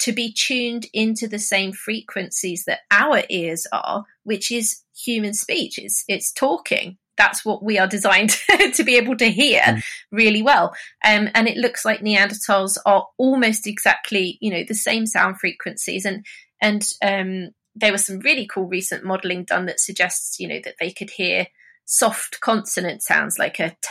to 0.00 0.12
be 0.12 0.32
tuned 0.32 0.86
into 0.92 1.28
the 1.28 1.38
same 1.38 1.72
frequencies 1.72 2.64
that 2.64 2.80
our 2.90 3.22
ears 3.28 3.66
are, 3.72 4.04
which 4.24 4.50
is 4.50 4.82
human 4.96 5.32
speech. 5.32 5.78
It's, 5.78 6.04
it's 6.08 6.32
talking. 6.32 6.98
That's 7.16 7.44
what 7.44 7.62
we 7.62 7.78
are 7.78 7.86
designed 7.86 8.30
to 8.74 8.84
be 8.84 8.96
able 8.96 9.16
to 9.18 9.30
hear 9.30 9.60
mm. 9.60 9.84
really 10.10 10.42
well. 10.42 10.74
Um, 11.04 11.30
and 11.34 11.46
it 11.46 11.56
looks 11.56 11.84
like 11.84 12.00
Neanderthals 12.00 12.76
are 12.84 13.06
almost 13.18 13.66
exactly, 13.66 14.36
you 14.40 14.50
know, 14.50 14.64
the 14.66 14.74
same 14.74 15.06
sound 15.06 15.38
frequencies. 15.38 16.04
And, 16.04 16.26
and, 16.60 16.84
um, 17.02 17.50
there 17.76 17.92
was 17.92 18.06
some 18.06 18.20
really 18.20 18.46
cool 18.46 18.66
recent 18.66 19.04
modeling 19.04 19.44
done 19.44 19.66
that 19.66 19.80
suggests, 19.80 20.38
you 20.38 20.48
know, 20.48 20.60
that 20.64 20.76
they 20.80 20.90
could 20.90 21.10
hear 21.10 21.46
soft 21.84 22.40
consonant 22.40 23.02
sounds 23.02 23.38
like 23.38 23.58
a 23.58 23.70
t 23.70 23.88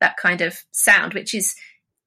that 0.00 0.16
kind 0.16 0.40
of 0.40 0.56
sound, 0.72 1.14
which 1.14 1.34
is 1.34 1.54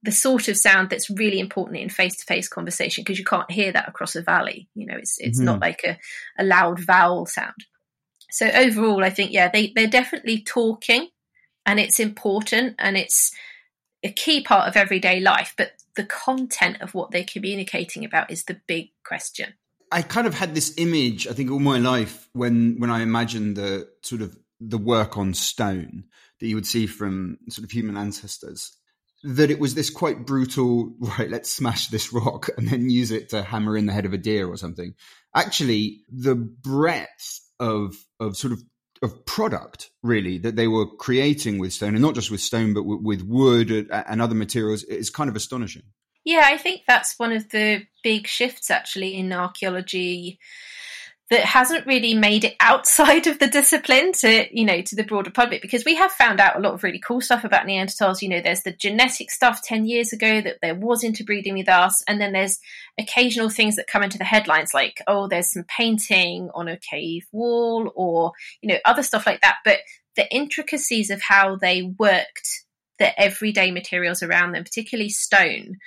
the 0.04 0.12
sort 0.12 0.48
of 0.48 0.58
sound 0.58 0.90
that's 0.90 1.10
really 1.10 1.40
important 1.40 1.78
in 1.78 1.90
face-to-face 1.90 2.48
conversation 2.48 3.04
because 3.04 3.20
you 3.20 3.26
can't 3.26 3.52
hear 3.52 3.72
that 3.72 3.88
across 3.88 4.16
a 4.16 4.22
valley 4.22 4.68
you 4.76 4.86
know 4.86 4.96
it's 4.98 5.18
it's 5.20 5.38
mm-hmm. 5.38 5.46
not 5.46 5.60
like 5.62 5.84
a, 5.84 5.98
a 6.40 6.44
loud 6.44 6.80
vowel 6.80 7.26
sound 7.26 7.66
so 8.30 8.48
overall 8.48 9.04
i 9.04 9.10
think 9.10 9.32
yeah 9.32 9.50
they 9.50 9.72
they're 9.76 9.88
definitely 9.88 10.42
talking 10.42 11.08
and 11.66 11.80
it's 11.80 12.00
important 12.00 12.76
and 12.80 12.98
it's 12.98 13.32
a 14.04 14.12
key 14.12 14.42
part 14.42 14.68
of 14.68 14.76
everyday 14.76 15.20
life 15.20 15.54
but 15.58 15.74
the 15.96 16.06
content 16.06 16.82
of 16.82 16.94
what 16.94 17.12
they're 17.12 17.24
communicating 17.24 18.04
about 18.04 18.32
is 18.32 18.46
the 18.46 18.60
big 18.68 18.90
question 19.06 19.54
i 19.92 20.02
kind 20.02 20.26
of 20.26 20.34
had 20.34 20.56
this 20.56 20.74
image 20.78 21.28
i 21.28 21.34
think 21.34 21.52
all 21.52 21.60
my 21.60 21.78
life 21.78 22.28
when 22.34 22.76
when 22.80 22.90
i 22.90 23.02
imagined 23.02 23.56
the 23.56 23.88
sort 24.02 24.22
of 24.22 24.36
the 24.60 24.78
work 24.78 25.18
on 25.18 25.34
stone 25.34 26.04
that 26.42 26.48
you 26.48 26.56
would 26.56 26.68
see 26.68 26.88
from 26.88 27.38
sort 27.50 27.64
of 27.64 27.72
human 27.72 27.96
ancestors 27.96 28.76
that 29.24 29.52
it 29.52 29.60
was 29.60 29.76
this 29.76 29.90
quite 29.90 30.26
brutal 30.26 30.94
right 31.00 31.30
let's 31.30 31.52
smash 31.52 31.88
this 31.88 32.12
rock 32.12 32.50
and 32.58 32.68
then 32.68 32.90
use 32.90 33.12
it 33.12 33.30
to 33.30 33.44
hammer 33.44 33.78
in 33.78 33.86
the 33.86 33.94
head 33.94 34.06
of 34.06 34.14
a 34.14 34.18
deer 34.18 34.48
or 34.48 34.58
something. 34.58 34.94
Actually 35.36 36.02
the 36.12 36.36
breadth 36.36 37.40
of 37.60 37.96
of 38.20 38.36
sort 38.36 38.54
of 38.54 38.62
of 39.04 39.26
product 39.26 39.90
really 40.04 40.38
that 40.38 40.56
they 40.56 40.68
were 40.68 40.86
creating 40.86 41.58
with 41.58 41.74
stone 41.74 41.96
and 41.96 42.04
not 42.04 42.14
just 42.14 42.30
with 42.30 42.42
stone 42.42 42.74
but 42.74 42.84
with 42.84 43.24
wood 43.24 43.72
and 43.72 44.22
other 44.22 44.36
materials 44.36 44.84
is 44.84 45.10
kind 45.10 45.30
of 45.30 45.36
astonishing. 45.36 45.84
Yeah 46.24 46.44
i 46.46 46.58
think 46.58 46.82
that's 46.88 47.18
one 47.18 47.32
of 47.32 47.50
the 47.50 47.84
big 48.04 48.28
shifts 48.28 48.70
actually 48.70 49.16
in 49.16 49.34
archaeology 49.34 50.40
that 51.32 51.46
hasn't 51.46 51.88
really 51.88 52.14
made 52.14 52.44
it 52.44 52.58
outside 52.60 53.26
of 53.28 53.40
the 53.40 53.48
discipline 53.48 54.12
to 54.12 54.46
you 54.56 54.66
know 54.66 54.82
to 54.82 54.96
the 54.96 55.04
broader 55.04 55.32
public 55.32 55.62
because 55.62 55.84
we 55.84 55.96
have 55.96 56.12
found 56.12 56.40
out 56.40 56.58
a 56.58 56.60
lot 56.60 56.74
of 56.74 56.84
really 56.84 57.00
cool 57.00 57.22
stuff 57.22 57.44
about 57.44 57.66
neanderthals. 57.66 58.22
You 58.22 58.30
know 58.30 58.42
there's 58.42 58.62
the 58.62 58.74
genetic 58.74 59.32
stuff 59.32 59.64
10 59.64 59.86
years 59.86 60.14
ago 60.14 60.42
that 60.42 60.58
there 60.62 60.76
was 60.76 61.04
interbreeding 61.04 61.58
with 61.58 61.70
us 61.70 62.04
and 62.08 62.22
then 62.22 62.34
there's 62.34 62.60
occasional 63.00 63.50
things 63.50 63.78
that 63.78 63.88
come 63.88 64.04
into 64.04 64.20
the 64.20 64.24
headlines 64.26 64.74
like 64.74 65.02
oh 65.08 65.28
there's 65.28 65.52
some 65.52 65.64
painting 65.64 66.50
on 66.54 66.68
a 66.68 66.78
cave 66.78 67.26
wall 67.32 67.92
or 67.96 68.34
you 68.62 68.68
know 68.68 68.78
other 68.86 69.02
stuff 69.02 69.26
like 69.26 69.42
that. 69.42 69.58
But 69.66 69.80
the 70.16 70.30
intricacies 70.34 71.10
of 71.10 71.22
how 71.22 71.56
they 71.56 71.82
worked 71.82 72.66
the 73.00 73.20
everyday 73.20 73.72
materials 73.72 74.22
around 74.22 74.52
them 74.52 74.64
particularly 74.64 75.10
stone 75.10 75.78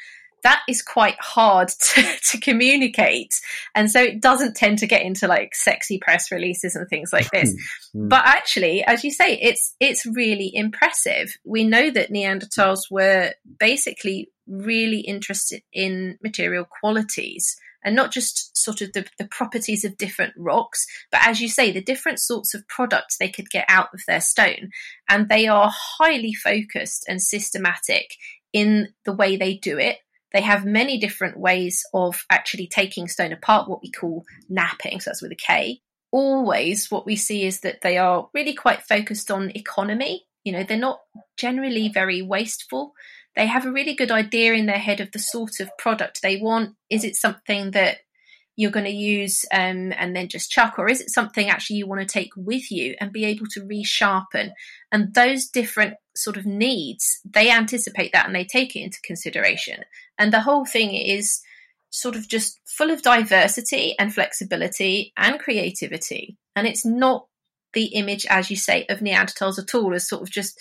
that 0.45 0.63
is 0.69 0.83
quite 0.83 1.17
hard 1.19 1.69
to, 1.81 2.03
to 2.31 2.41
communicate. 2.41 3.35
And 3.75 3.91
so 3.91 4.01
it 4.01 4.21
doesn't 4.21 4.55
tend 4.55 4.79
to 4.79 4.87
get 4.87 5.03
into 5.03 5.27
like 5.27 5.55
sexy 5.55 5.99
press 5.99 6.31
releases 6.31 6.77
and 6.77 6.89
things 6.89 7.13
like 7.13 7.31
this. 7.31 7.55
Mm. 7.95 8.09
But 8.09 8.27
actually, 8.27 8.83
as 8.83 9.05
you 9.05 9.13
say, 9.13 9.39
it's 9.41 9.77
it's 9.79 10.05
really 10.05 10.51
impressive. 10.53 11.33
We 11.45 11.63
know 11.63 11.91
that 11.93 12.11
Neanderthals 12.11 12.91
were 12.91 13.33
basically 13.61 14.31
really 14.49 14.99
interested 14.99 15.63
in 15.73 16.19
material 16.21 16.67
qualities 16.81 17.57
and 17.85 17.95
not 17.95 18.11
just 18.11 18.57
sort 18.57 18.81
of 18.81 18.93
the, 18.95 19.07
the 19.19 19.29
properties 19.29 19.85
of 19.85 19.97
different 19.97 20.33
rocks, 20.37 20.87
but 21.13 21.21
as 21.25 21.41
you 21.41 21.49
say, 21.49 21.71
the 21.71 21.83
different 21.83 22.19
sorts 22.19 22.53
of 22.55 22.67
products 22.67 23.17
they 23.17 23.29
could 23.29 23.49
get 23.51 23.67
out 23.69 23.89
of 23.95 24.01
their 24.09 24.21
stone. 24.21 24.71
And 25.09 25.29
they 25.29 25.47
are 25.47 25.71
highly 25.73 26.35
focused 26.35 27.05
and 27.09 27.23
systematic 27.23 28.17
in 28.53 28.89
the 29.05 29.13
way 29.13 29.37
they 29.37 29.55
do 29.55 29.79
it 29.79 29.99
they 30.35 30.43
have 30.43 30.67
many 30.67 30.99
different 30.99 31.39
ways 31.39 31.87
of 31.95 32.27
actually 32.29 32.67
taking 32.67 33.07
stone 33.07 33.33
apart, 33.33 33.71
what 33.71 33.81
we 33.81 33.91
call 33.91 34.25
knapping, 34.49 35.01
So 35.01 35.11
that's 35.11 35.23
with 35.23 35.31
a 35.31 35.37
K. 35.37 35.81
Always, 36.11 36.91
what 36.91 37.07
we 37.07 37.15
see 37.15 37.45
is 37.45 37.61
that 37.61 37.81
they 37.83 37.99
are 37.99 38.29
really 38.35 38.53
quite 38.53 38.83
focused 38.83 39.31
on 39.31 39.53
economy. 39.55 40.27
You 40.43 40.53
know, 40.53 40.65
they're 40.65 40.77
not 40.77 40.99
generally 41.37 41.89
very 41.89 42.21
wasteful. 42.21 42.95
They 43.37 43.47
have 43.47 43.65
a 43.65 43.73
really 43.73 43.95
good 43.95 44.11
idea 44.11 44.55
in 44.55 44.67
their 44.67 44.79
head 44.79 45.01
of 45.01 45.13
the 45.13 45.21
sort 45.21 45.61
of 45.61 45.71
product 45.79 46.21
they 46.21 46.37
want. 46.37 46.75
Is 46.91 47.05
it 47.05 47.15
something 47.15 47.71
that 47.71 47.99
you're 48.57 48.71
going 48.71 48.87
to 48.87 48.91
use 48.91 49.45
um, 49.53 49.93
and 49.97 50.15
then 50.15 50.29
just 50.29 50.51
chuck, 50.51 50.79
or 50.79 50.89
is 50.89 51.01
it 51.01 51.11
something 51.11 51.49
actually 51.49 51.77
you 51.77 51.87
want 51.87 52.01
to 52.01 52.07
take 52.07 52.31
with 52.37 52.71
you 52.71 52.95
and 53.01 53.13
be 53.13 53.25
able 53.25 53.47
to 53.47 53.61
resharpen? 53.61 54.53
And 54.93 55.13
those 55.15 55.47
different 55.47 55.95
sort 56.15 56.37
of 56.37 56.47
needs, 56.47 57.21
they 57.29 57.51
anticipate 57.51 58.13
that 58.13 58.27
and 58.27 58.35
they 58.35 58.45
take 58.45 58.77
it 58.77 58.81
into 58.81 59.01
consideration. 59.03 59.85
And 60.19 60.33
the 60.33 60.41
whole 60.41 60.65
thing 60.65 60.95
is 60.95 61.41
sort 61.91 62.17
of 62.17 62.29
just 62.29 62.61
full 62.65 62.91
of 62.91 63.03
diversity 63.03 63.95
and 63.99 64.15
flexibility 64.15 65.13
and 65.17 65.41
creativity. 65.41 66.37
And 66.57 66.67
it's 66.67 66.85
not 66.85 67.27
the 67.73 67.87
image, 67.87 68.27
as 68.27 68.51
you 68.51 68.57
say, 68.57 68.87
of 68.89 69.01
Neanderthals 69.01 69.59
at 69.59 69.75
all 69.75 69.95
as 69.95 70.09
sort 70.09 70.23
of 70.23 70.31
just 70.31 70.61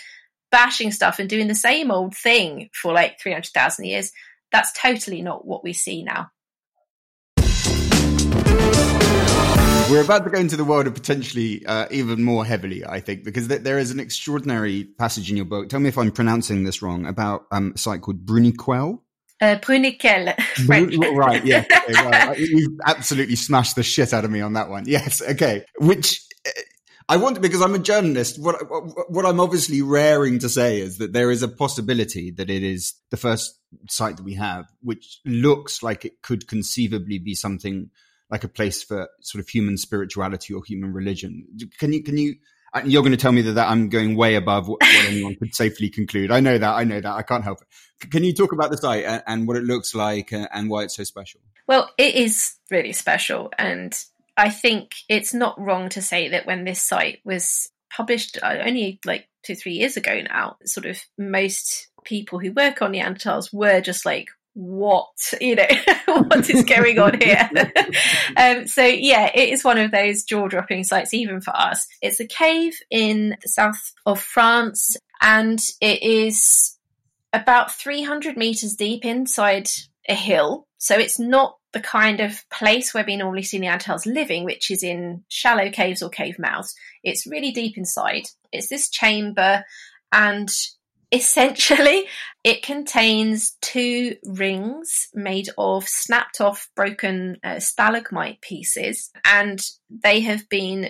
bashing 0.51 0.91
stuff 0.91 1.19
and 1.19 1.29
doing 1.29 1.47
the 1.47 1.55
same 1.55 1.91
old 1.91 2.15
thing 2.15 2.69
for 2.73 2.93
like 2.93 3.19
300,000 3.21 3.85
years. 3.85 4.11
That's 4.51 4.71
totally 4.79 5.21
not 5.21 5.45
what 5.45 5.63
we 5.63 5.73
see 5.73 6.03
now. 6.03 6.31
We're 9.89 10.01
about 10.01 10.23
to 10.23 10.29
go 10.31 10.39
into 10.39 10.55
the 10.55 10.63
world 10.63 10.87
of 10.87 10.93
potentially 10.93 11.63
uh, 11.65 11.87
even 11.91 12.23
more 12.23 12.45
heavily, 12.45 12.85
I 12.85 12.99
think, 12.99 13.23
because 13.23 13.47
th- 13.47 13.61
there 13.61 13.77
is 13.77 13.91
an 13.91 13.99
extraordinary 13.99 14.85
passage 14.85 15.29
in 15.29 15.35
your 15.35 15.45
book. 15.45 15.69
Tell 15.69 15.79
me 15.79 15.89
if 15.89 15.97
I'm 15.97 16.09
pronouncing 16.11 16.63
this 16.63 16.81
wrong 16.81 17.05
about 17.05 17.45
um, 17.51 17.73
a 17.75 17.77
site 17.77 18.01
called 18.01 18.25
Bruniquel. 18.25 18.99
Uh, 19.41 19.57
Bruniquel, 19.57 20.39
French. 20.65 20.95
right, 21.13 21.45
yeah. 21.45 21.65
Okay, 21.69 21.93
well, 21.93 22.39
you've 22.39 22.79
absolutely 22.85 23.35
smashed 23.35 23.75
the 23.75 23.83
shit 23.83 24.13
out 24.13 24.25
of 24.25 24.31
me 24.31 24.41
on 24.41 24.53
that 24.53 24.69
one. 24.69 24.85
Yes, 24.87 25.21
okay. 25.21 25.65
Which 25.79 26.21
uh, 26.47 26.51
I 27.09 27.17
want 27.17 27.41
because 27.41 27.61
I'm 27.61 27.75
a 27.75 27.79
journalist. 27.79 28.41
What 28.41 28.55
what 29.11 29.25
I'm 29.25 29.41
obviously 29.41 29.81
raring 29.81 30.39
to 30.39 30.49
say 30.49 30.79
is 30.79 30.97
that 30.99 31.11
there 31.11 31.29
is 31.29 31.43
a 31.43 31.49
possibility 31.49 32.31
that 32.31 32.49
it 32.49 32.63
is 32.63 32.93
the 33.11 33.17
first 33.17 33.59
site 33.89 34.17
that 34.17 34.23
we 34.23 34.35
have, 34.35 34.65
which 34.81 35.19
looks 35.25 35.83
like 35.83 36.05
it 36.05 36.21
could 36.21 36.47
conceivably 36.47 37.19
be 37.19 37.35
something 37.35 37.89
like 38.33 38.43
a 38.43 38.47
place 38.47 38.81
for 38.81 39.07
sort 39.21 39.43
of 39.43 39.47
human 39.47 39.77
spirituality 39.77 40.55
or 40.55 40.63
human 40.65 40.91
religion. 40.91 41.45
Can 41.77 41.93
you, 41.93 42.01
can 42.01 42.17
you, 42.17 42.33
you're 42.83 43.03
going 43.03 43.11
to 43.11 43.17
tell 43.17 43.31
me 43.31 43.43
that, 43.43 43.51
that 43.51 43.69
I'm 43.69 43.89
going 43.89 44.15
way 44.15 44.33
above 44.33 44.67
what, 44.67 44.81
what 44.81 45.05
anyone 45.05 45.35
could 45.35 45.53
safely 45.53 45.87
conclude. 45.87 46.31
I 46.31 46.39
know 46.39 46.57
that. 46.57 46.73
I 46.73 46.83
know 46.83 46.99
that. 46.99 47.13
I 47.13 47.21
can't 47.21 47.43
help 47.43 47.59
it. 47.61 48.09
Can 48.09 48.23
you 48.23 48.33
talk 48.33 48.51
about 48.51 48.71
the 48.71 48.77
site 48.77 49.03
and, 49.05 49.21
and 49.27 49.47
what 49.47 49.55
it 49.55 49.65
looks 49.65 49.93
like 49.93 50.33
and 50.33 50.67
why 50.67 50.81
it's 50.81 50.95
so 50.95 51.03
special? 51.03 51.41
Well, 51.67 51.91
it 51.99 52.15
is 52.15 52.55
really 52.71 52.91
special. 52.93 53.51
And 53.59 53.95
I 54.35 54.49
think 54.49 54.95
it's 55.07 55.35
not 55.35 55.61
wrong 55.61 55.89
to 55.89 56.01
say 56.01 56.29
that 56.29 56.47
when 56.47 56.63
this 56.63 56.81
site 56.81 57.19
was 57.23 57.69
published 57.95 58.39
uh, 58.41 58.63
only 58.65 58.99
like 59.05 59.29
two, 59.45 59.53
three 59.53 59.73
years 59.73 59.95
ago 59.95 60.21
now, 60.27 60.57
sort 60.65 60.87
of 60.87 60.99
most 61.19 61.89
people 62.03 62.39
who 62.39 62.51
work 62.51 62.81
on 62.81 62.93
Neanderthals 62.93 63.53
were 63.53 63.79
just 63.79 64.07
like, 64.07 64.29
what 64.53 65.33
you 65.41 65.55
know 65.55 65.67
what 66.05 66.49
is 66.49 66.63
going 66.63 66.99
on 66.99 67.19
here 67.19 67.49
um, 68.37 68.67
so 68.67 68.83
yeah 68.83 69.31
it 69.33 69.49
is 69.49 69.63
one 69.63 69.79
of 69.79 69.91
those 69.91 70.23
jaw-dropping 70.23 70.83
sites 70.83 71.13
even 71.13 71.41
for 71.41 71.55
us 71.55 71.87
it's 72.01 72.19
a 72.19 72.27
cave 72.27 72.75
in 72.91 73.35
the 73.41 73.49
south 73.49 73.93
of 74.05 74.19
france 74.19 74.95
and 75.21 75.59
it 75.81 76.03
is 76.03 76.77
about 77.31 77.71
300 77.71 78.37
meters 78.37 78.75
deep 78.75 79.03
inside 79.05 79.69
a 80.07 80.13
hill 80.13 80.67
so 80.77 80.99
it's 80.99 81.17
not 81.17 81.57
the 81.73 81.79
kind 81.79 82.19
of 82.19 82.47
place 82.49 82.93
where 82.93 83.03
we 83.05 83.17
normally 83.17 83.41
see 83.41 83.59
Neanderthals 83.59 84.05
living, 84.05 84.45
which 84.45 84.69
is 84.69 84.83
in 84.83 85.23
shallow 85.27 85.71
caves 85.71 86.03
or 86.03 86.09
cave 86.09 86.37
mouths. 86.37 86.75
It's 87.03 87.25
really 87.25 87.51
deep 87.51 87.77
inside. 87.77 88.27
It's 88.51 88.67
this 88.67 88.89
chamber, 88.89 89.65
and 90.11 90.49
Essentially, 91.13 92.07
it 92.43 92.63
contains 92.63 93.55
two 93.61 94.15
rings 94.23 95.09
made 95.13 95.47
of 95.59 95.87
snapped 95.87 96.41
off 96.41 96.69
broken 96.75 97.37
uh, 97.43 97.59
stalagmite 97.59 98.41
pieces, 98.41 99.11
and 99.23 99.63
they 99.91 100.21
have 100.21 100.49
been 100.49 100.89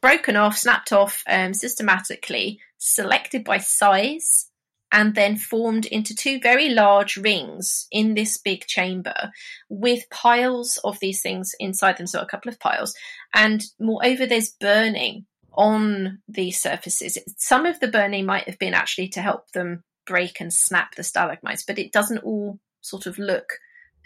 broken 0.00 0.36
off, 0.36 0.56
snapped 0.56 0.90
off 0.90 1.22
um, 1.28 1.52
systematically, 1.52 2.60
selected 2.78 3.44
by 3.44 3.58
size, 3.58 4.48
and 4.90 5.14
then 5.14 5.36
formed 5.36 5.84
into 5.84 6.14
two 6.14 6.40
very 6.40 6.70
large 6.70 7.18
rings 7.18 7.88
in 7.92 8.14
this 8.14 8.38
big 8.38 8.64
chamber 8.64 9.30
with 9.68 10.08
piles 10.08 10.78
of 10.82 10.98
these 11.00 11.20
things 11.20 11.54
inside 11.60 11.98
them. 11.98 12.06
So, 12.06 12.20
a 12.20 12.26
couple 12.26 12.50
of 12.50 12.58
piles. 12.58 12.94
And 13.34 13.62
moreover, 13.78 14.24
there's 14.24 14.48
burning 14.48 15.26
on 15.58 16.20
these 16.28 16.60
surfaces. 16.60 17.18
Some 17.36 17.66
of 17.66 17.80
the 17.80 17.88
burning 17.88 18.24
might 18.24 18.44
have 18.44 18.60
been 18.60 18.74
actually 18.74 19.08
to 19.08 19.20
help 19.20 19.50
them 19.50 19.82
break 20.06 20.40
and 20.40 20.54
snap 20.54 20.94
the 20.94 21.02
stalagmites, 21.02 21.64
but 21.64 21.80
it 21.80 21.92
doesn't 21.92 22.22
all 22.22 22.60
sort 22.80 23.06
of 23.06 23.18
look 23.18 23.54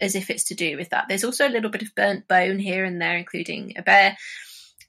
as 0.01 0.17
if 0.17 0.31
it's 0.31 0.45
to 0.45 0.55
do 0.55 0.79
with 0.79 0.89
that. 0.89 1.05
There's 1.09 1.25
also 1.25 1.47
a 1.47 1.51
little 1.51 1.71
bit 1.71 1.83
of 1.83 1.95
burnt 1.95 2.27
bone 2.27 2.59
here 2.59 2.85
and 2.85 3.01
there, 3.01 3.19
including 3.19 3.75
a 3.77 3.83
bear. 3.83 4.17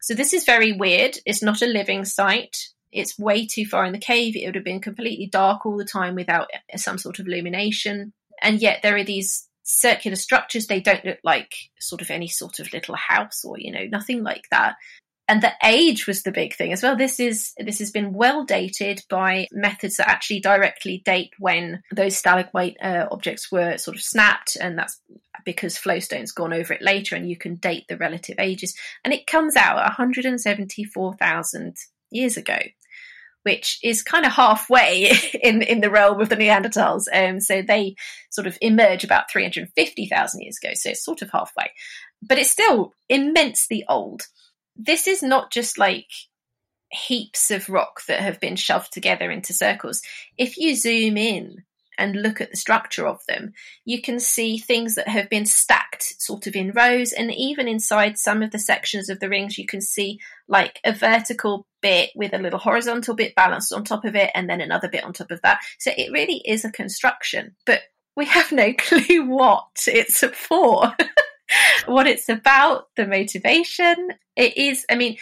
So 0.01 0.13
this 0.13 0.33
is 0.33 0.45
very 0.45 0.71
weird. 0.71 1.17
It's 1.25 1.43
not 1.43 1.61
a 1.61 1.67
living 1.67 2.05
site. 2.05 2.57
It's 2.93 3.19
way 3.19 3.45
too 3.45 3.65
far 3.65 3.83
in 3.83 3.91
the 3.91 3.99
cave. 3.99 4.37
It 4.37 4.45
would 4.45 4.55
have 4.55 4.63
been 4.63 4.81
completely 4.81 5.27
dark 5.27 5.65
all 5.65 5.77
the 5.77 5.85
time 5.85 6.15
without 6.15 6.49
some 6.77 6.97
sort 6.97 7.19
of 7.19 7.27
illumination. 7.27 8.13
And 8.41 8.61
yet 8.61 8.79
there 8.81 8.95
are 8.95 9.03
these 9.03 9.49
circular 9.63 10.15
structures. 10.15 10.67
They 10.67 10.79
don't 10.79 11.03
look 11.03 11.19
like 11.25 11.53
sort 11.79 12.01
of 12.01 12.09
any 12.09 12.29
sort 12.29 12.59
of 12.59 12.71
little 12.71 12.95
house 12.95 13.43
or, 13.43 13.59
you 13.59 13.71
know, 13.71 13.85
nothing 13.91 14.23
like 14.23 14.45
that 14.49 14.75
and 15.33 15.41
the 15.41 15.53
age 15.63 16.05
was 16.05 16.21
the 16.21 16.31
big 16.31 16.53
thing 16.53 16.73
as 16.73 16.83
well. 16.83 16.95
This 16.95 17.19
is 17.19 17.53
this 17.57 17.79
has 17.79 17.89
been 17.89 18.13
well 18.13 18.45
dated 18.45 19.01
by 19.09 19.47
methods 19.51 19.97
that 19.97 20.07
actually 20.07 20.41
directly 20.41 21.01
date 21.03 21.31
when 21.39 21.81
those 21.91 22.15
stalagmite 22.15 22.77
uh, 22.79 23.07
objects 23.09 23.51
were 23.51 23.77
sort 23.77 23.97
of 23.97 24.03
snapped, 24.03 24.57
and 24.61 24.77
that's 24.77 25.01
because 25.43 25.75
flowstone's 25.75 26.31
gone 26.31 26.53
over 26.53 26.71
it 26.71 26.83
later, 26.83 27.15
and 27.15 27.27
you 27.27 27.35
can 27.35 27.55
date 27.55 27.85
the 27.89 27.97
relative 27.97 28.35
ages, 28.37 28.75
and 29.03 29.11
it 29.11 29.25
comes 29.25 29.55
out 29.55 29.77
174,000 29.77 31.77
years 32.11 32.37
ago 32.37 32.59
which 33.41 33.77
is 33.83 34.03
kind 34.03 34.25
of 34.25 34.31
halfway 34.31 35.11
in, 35.43 35.61
in 35.63 35.81
the 35.81 35.89
realm 35.89 36.21
of 36.21 36.29
the 36.29 36.37
Neanderthals. 36.37 37.07
Um, 37.13 37.41
so 37.41 37.61
they 37.61 37.93
sort 38.29 38.47
of 38.47 38.57
emerge 38.61 39.03
about 39.03 39.29
350,000 39.29 40.39
years 40.39 40.57
ago. 40.63 40.71
So 40.75 40.91
it's 40.91 41.03
sort 41.03 41.21
of 41.21 41.29
halfway, 41.29 41.69
but 42.21 42.37
it's 42.37 42.51
still 42.51 42.93
immensely 43.09 43.83
old. 43.89 44.21
This 44.75 45.07
is 45.07 45.21
not 45.21 45.51
just 45.51 45.77
like 45.77 46.07
heaps 46.91 47.51
of 47.51 47.69
rock 47.69 48.01
that 48.07 48.19
have 48.19 48.39
been 48.39 48.55
shoved 48.55 48.93
together 48.93 49.31
into 49.31 49.53
circles. 49.53 50.01
If 50.37 50.57
you 50.57 50.75
zoom 50.75 51.17
in 51.17 51.63
and 51.97 52.21
look 52.21 52.41
at 52.41 52.51
the 52.51 52.57
structure 52.57 53.07
of 53.07 53.19
them, 53.27 53.53
you 53.85 54.01
can 54.01 54.19
see 54.19 54.57
things 54.57 54.95
that 54.95 55.07
have 55.07 55.29
been 55.29 55.45
stacked 55.45 56.21
sort 56.21 56.47
of 56.47 56.55
in 56.55 56.71
rows. 56.71 57.13
And 57.13 57.31
even 57.31 57.67
inside 57.67 58.17
some 58.17 58.41
of 58.41 58.51
the 58.51 58.59
sections 58.59 59.09
of 59.09 59.19
the 59.19 59.29
rings, 59.29 59.57
you 59.57 59.65
can 59.65 59.81
see 59.81 60.19
like 60.47 60.79
a 60.83 60.93
vertical 60.93 61.67
bit 61.81 62.11
with 62.15 62.33
a 62.33 62.39
little 62.39 62.59
horizontal 62.59 63.15
bit 63.15 63.35
balanced 63.35 63.73
on 63.73 63.83
top 63.83 64.05
of 64.05 64.15
it, 64.15 64.31
and 64.33 64.49
then 64.49 64.61
another 64.61 64.89
bit 64.89 65.03
on 65.03 65.13
top 65.13 65.31
of 65.31 65.41
that. 65.41 65.59
So 65.79 65.91
it 65.95 66.11
really 66.11 66.41
is 66.45 66.65
a 66.65 66.71
construction, 66.71 67.55
but 67.65 67.81
we 68.15 68.25
have 68.25 68.51
no 68.51 68.73
clue 68.77 69.25
what 69.27 69.67
it's 69.87 70.23
for, 70.23 70.93
what 71.85 72.07
it's 72.07 72.29
about, 72.29 72.87
the 72.95 73.05
motivation. 73.05 74.09
It 74.35 74.57
is, 74.57 74.85
I 74.89 74.95
mean, 74.95 75.17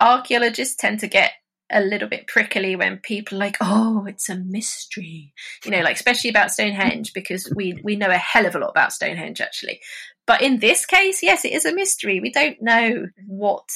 archaeologists 0.00 0.76
tend 0.76 1.00
to 1.00 1.08
get 1.08 1.32
a 1.70 1.80
little 1.80 2.08
bit 2.08 2.26
prickly 2.26 2.76
when 2.76 2.98
people 2.98 3.38
like, 3.38 3.56
oh, 3.60 4.04
it's 4.06 4.28
a 4.28 4.36
mystery, 4.36 5.32
you 5.64 5.70
know, 5.70 5.80
like 5.80 5.96
especially 5.96 6.30
about 6.30 6.50
Stonehenge 6.50 7.12
because 7.12 7.52
we 7.54 7.80
we 7.82 7.96
know 7.96 8.10
a 8.10 8.16
hell 8.16 8.46
of 8.46 8.54
a 8.54 8.58
lot 8.58 8.70
about 8.70 8.92
Stonehenge 8.92 9.40
actually. 9.40 9.80
But 10.26 10.42
in 10.42 10.58
this 10.58 10.86
case, 10.86 11.22
yes, 11.22 11.44
it 11.44 11.52
is 11.52 11.64
a 11.64 11.74
mystery. 11.74 12.20
We 12.20 12.30
don't 12.30 12.60
know 12.62 13.06
what 13.26 13.68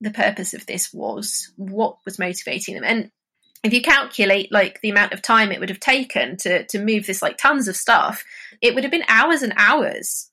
the 0.00 0.10
purpose 0.10 0.54
of 0.54 0.66
this 0.66 0.92
was, 0.92 1.52
what 1.56 1.98
was 2.04 2.18
motivating 2.18 2.74
them, 2.74 2.84
and 2.84 3.10
if 3.62 3.72
you 3.72 3.80
calculate 3.80 4.50
like 4.50 4.80
the 4.80 4.90
amount 4.90 5.12
of 5.12 5.22
time 5.22 5.52
it 5.52 5.60
would 5.60 5.68
have 5.68 5.80
taken 5.80 6.36
to 6.38 6.64
to 6.66 6.84
move 6.84 7.06
this 7.06 7.22
like 7.22 7.38
tons 7.38 7.68
of 7.68 7.76
stuff, 7.76 8.24
it 8.60 8.74
would 8.74 8.84
have 8.84 8.90
been 8.90 9.04
hours 9.08 9.42
and 9.42 9.54
hours 9.56 10.30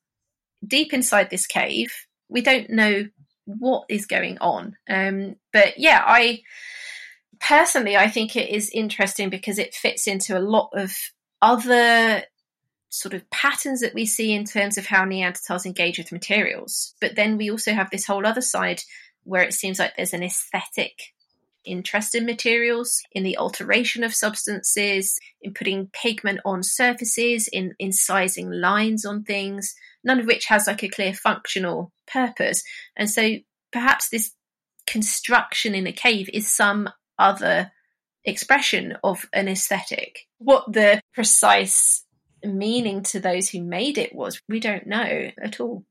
deep 0.66 0.94
inside 0.94 1.30
this 1.30 1.48
cave. 1.48 1.94
We 2.28 2.42
don't 2.42 2.70
know 2.70 3.08
what 3.46 3.86
is 3.90 4.06
going 4.06 4.38
on. 4.40 4.78
Um, 4.90 5.36
but 5.52 5.80
yeah, 5.80 6.04
I 6.06 6.42
personally, 7.40 7.98
I 7.98 8.10
think 8.10 8.36
it 8.36 8.50
is 8.50 8.70
interesting 8.70 9.30
because 9.30 9.58
it 9.58 9.74
fits 9.74 10.08
into 10.08 10.38
a 10.38 10.40
lot 10.40 10.70
of 10.74 10.96
other 11.42 12.24
sort 12.90 13.14
of 13.14 13.30
patterns 13.30 13.82
that 13.82 13.94
we 13.94 14.06
see 14.06 14.34
in 14.34 14.46
terms 14.46 14.78
of 14.78 14.86
how 14.86 15.06
Neanderthals 15.06 15.66
engage 15.66 15.98
with 15.98 16.12
materials. 16.12 16.96
But 17.00 17.16
then 17.16 17.38
we 17.38 17.50
also 17.50 17.74
have 17.74 17.90
this 17.90 18.06
whole 18.06 18.26
other 18.26 18.42
side 18.42 18.82
where 19.24 19.44
it 19.44 19.54
seems 19.54 19.80
like 19.80 19.96
there's 19.96 20.14
an 20.14 20.24
aesthetic 20.24 21.14
interest 21.66 22.16
in 22.16 22.26
materials, 22.26 23.02
in 23.12 23.24
the 23.24 23.38
alteration 23.38 24.04
of 24.04 24.14
substances, 24.14 25.20
in 25.42 25.54
putting 25.54 25.88
pigment 25.88 26.40
on 26.46 26.64
surfaces, 26.64 27.48
in, 27.48 27.76
incising 27.80 28.50
lines 28.60 29.06
on 29.06 29.24
things, 29.24 29.76
none 30.04 30.20
of 30.20 30.26
which 30.26 30.46
has 30.46 30.68
like 30.68 30.84
a 30.84 30.90
clear 30.90 31.14
functional 31.14 31.92
purpose. 32.12 32.64
And 32.96 33.10
so 33.10 33.36
perhaps 33.72 34.10
this 34.10 34.32
construction 34.88 35.76
in 35.76 35.88
a 35.88 35.92
cave 35.92 36.30
is 36.34 36.52
some 36.52 36.90
other 37.18 37.72
expression 38.26 38.98
of 39.04 39.26
an 39.34 39.48
aesthetic. 39.48 40.28
What 40.40 40.72
the 40.72 41.02
precise 41.14 42.04
meaning 42.44 43.04
to 43.04 43.20
those 43.20 43.50
who 43.50 43.62
made 43.62 43.98
it 43.98 44.16
was, 44.16 44.42
we 44.48 44.60
don't 44.60 44.88
know 44.88 45.30
at 45.42 45.60
all. 45.60 45.86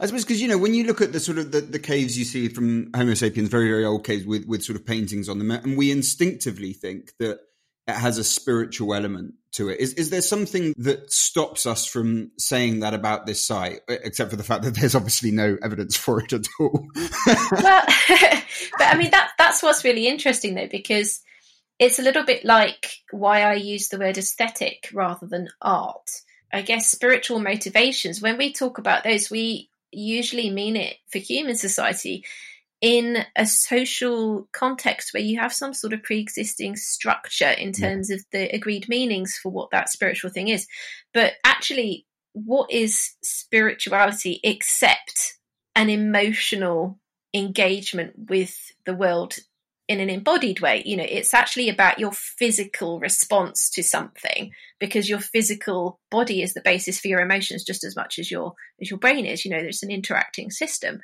I 0.00 0.06
suppose 0.06 0.24
because 0.24 0.42
you 0.42 0.48
know 0.48 0.58
when 0.58 0.74
you 0.74 0.84
look 0.84 1.00
at 1.00 1.12
the 1.12 1.20
sort 1.20 1.38
of 1.38 1.52
the, 1.52 1.60
the, 1.60 1.78
caves 1.78 2.18
you 2.18 2.24
see 2.24 2.48
from 2.48 2.90
Homo 2.94 3.14
sapiens, 3.14 3.48
very 3.48 3.68
very 3.68 3.84
old 3.84 4.04
caves 4.04 4.26
with 4.26 4.44
with 4.46 4.64
sort 4.64 4.76
of 4.76 4.84
paintings 4.84 5.28
on 5.28 5.38
them, 5.38 5.52
and 5.52 5.78
we 5.78 5.92
instinctively 5.92 6.72
think 6.72 7.12
that 7.20 7.38
it 7.86 7.94
has 7.94 8.18
a 8.18 8.24
spiritual 8.24 8.94
element 8.94 9.34
to 9.52 9.68
it. 9.68 9.80
Is 9.80 9.94
is 9.94 10.10
there 10.10 10.22
something 10.22 10.74
that 10.78 11.12
stops 11.12 11.66
us 11.66 11.86
from 11.86 12.30
saying 12.38 12.80
that 12.80 12.94
about 12.94 13.26
this 13.26 13.42
site, 13.42 13.80
except 13.88 14.30
for 14.30 14.36
the 14.36 14.44
fact 14.44 14.64
that 14.64 14.74
there's 14.74 14.94
obviously 14.94 15.30
no 15.30 15.56
evidence 15.62 15.96
for 15.96 16.20
it 16.20 16.32
at 16.32 16.46
all? 16.58 16.88
well, 16.96 17.84
but 18.08 18.86
I 18.86 18.96
mean 18.96 19.10
that 19.10 19.30
that's 19.38 19.62
what's 19.62 19.84
really 19.84 20.06
interesting 20.06 20.54
though, 20.54 20.68
because 20.70 21.20
it's 21.78 21.98
a 21.98 22.02
little 22.02 22.24
bit 22.24 22.44
like 22.44 22.90
why 23.10 23.42
I 23.42 23.54
use 23.54 23.88
the 23.88 23.98
word 23.98 24.18
aesthetic 24.18 24.90
rather 24.92 25.26
than 25.26 25.48
art. 25.60 26.10
I 26.52 26.62
guess 26.62 26.88
spiritual 26.88 27.38
motivations. 27.38 28.20
When 28.20 28.36
we 28.36 28.52
talk 28.52 28.78
about 28.78 29.04
those, 29.04 29.30
we 29.30 29.70
usually 29.92 30.50
mean 30.50 30.76
it 30.76 30.96
for 31.10 31.18
human 31.18 31.56
society 31.56 32.24
in 32.80 33.24
a 33.36 33.44
social 33.44 34.48
context 34.52 35.12
where 35.12 35.22
you 35.22 35.38
have 35.38 35.52
some 35.52 35.74
sort 35.74 35.92
of 35.92 36.02
pre-existing 36.02 36.76
structure 36.76 37.50
in 37.50 37.72
terms 37.72 38.08
yeah. 38.08 38.16
of 38.16 38.24
the 38.32 38.54
agreed 38.54 38.88
meanings 38.88 39.38
for 39.42 39.52
what 39.52 39.70
that 39.70 39.90
spiritual 39.90 40.30
thing 40.30 40.48
is. 40.48 40.66
But 41.12 41.34
actually 41.44 42.06
what 42.32 42.70
is 42.70 43.12
spirituality 43.22 44.40
except 44.42 45.38
an 45.74 45.90
emotional 45.90 46.98
engagement 47.34 48.12
with 48.28 48.56
the 48.86 48.94
world 48.94 49.36
in 49.88 50.00
an 50.00 50.08
embodied 50.08 50.60
way? 50.60 50.82
You 50.86 50.96
know 50.96 51.06
it's 51.06 51.34
actually 51.34 51.68
about 51.68 51.98
your 51.98 52.12
physical 52.12 52.98
response 53.00 53.68
to 53.70 53.82
something 53.82 54.52
because 54.78 55.08
your 55.08 55.20
physical 55.20 56.00
body 56.10 56.42
is 56.42 56.54
the 56.54 56.62
basis 56.62 57.00
for 57.00 57.08
your 57.08 57.20
emotions 57.20 57.64
just 57.64 57.84
as 57.84 57.96
much 57.96 58.18
as 58.18 58.30
your 58.30 58.54
as 58.80 58.90
your 58.90 58.98
brain 58.98 59.26
is. 59.26 59.44
You 59.44 59.50
know 59.50 59.60
there's 59.60 59.82
an 59.82 59.90
interacting 59.90 60.50
system 60.50 61.00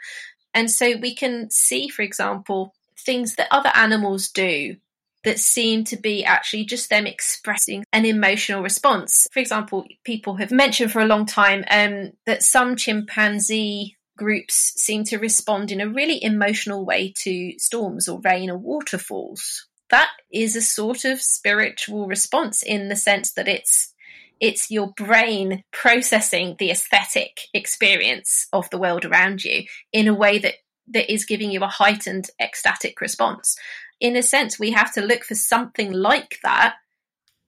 and 0.56 0.70
so 0.70 0.96
we 0.96 1.14
can 1.14 1.50
see, 1.50 1.86
for 1.86 2.00
example, 2.00 2.74
things 2.98 3.34
that 3.36 3.48
other 3.50 3.70
animals 3.74 4.30
do 4.30 4.76
that 5.22 5.38
seem 5.38 5.84
to 5.84 5.96
be 5.98 6.24
actually 6.24 6.64
just 6.64 6.88
them 6.88 7.06
expressing 7.06 7.84
an 7.92 8.06
emotional 8.06 8.62
response. 8.62 9.28
For 9.32 9.40
example, 9.40 9.84
people 10.02 10.36
have 10.36 10.50
mentioned 10.50 10.92
for 10.92 11.00
a 11.00 11.06
long 11.06 11.26
time 11.26 11.62
um, 11.70 12.12
that 12.24 12.42
some 12.42 12.74
chimpanzee 12.74 13.98
groups 14.16 14.72
seem 14.76 15.04
to 15.04 15.18
respond 15.18 15.70
in 15.70 15.82
a 15.82 15.88
really 15.90 16.24
emotional 16.24 16.86
way 16.86 17.12
to 17.24 17.52
storms 17.58 18.08
or 18.08 18.20
rain 18.20 18.48
or 18.48 18.56
waterfalls. 18.56 19.66
That 19.90 20.08
is 20.32 20.56
a 20.56 20.62
sort 20.62 21.04
of 21.04 21.20
spiritual 21.20 22.06
response 22.06 22.62
in 22.62 22.88
the 22.88 22.96
sense 22.96 23.32
that 23.32 23.46
it's 23.46 23.92
it's 24.40 24.70
your 24.70 24.92
brain 24.96 25.62
processing 25.72 26.56
the 26.58 26.70
aesthetic 26.70 27.40
experience 27.54 28.48
of 28.52 28.68
the 28.70 28.78
world 28.78 29.04
around 29.04 29.44
you 29.44 29.64
in 29.92 30.08
a 30.08 30.14
way 30.14 30.38
that 30.38 30.54
that 30.88 31.12
is 31.12 31.24
giving 31.24 31.50
you 31.50 31.62
a 31.62 31.68
heightened 31.68 32.30
ecstatic 32.40 33.00
response. 33.00 33.56
In 33.98 34.16
a 34.16 34.22
sense, 34.22 34.58
we 34.58 34.70
have 34.72 34.92
to 34.94 35.00
look 35.00 35.24
for 35.24 35.34
something 35.34 35.92
like 35.92 36.38
that 36.44 36.76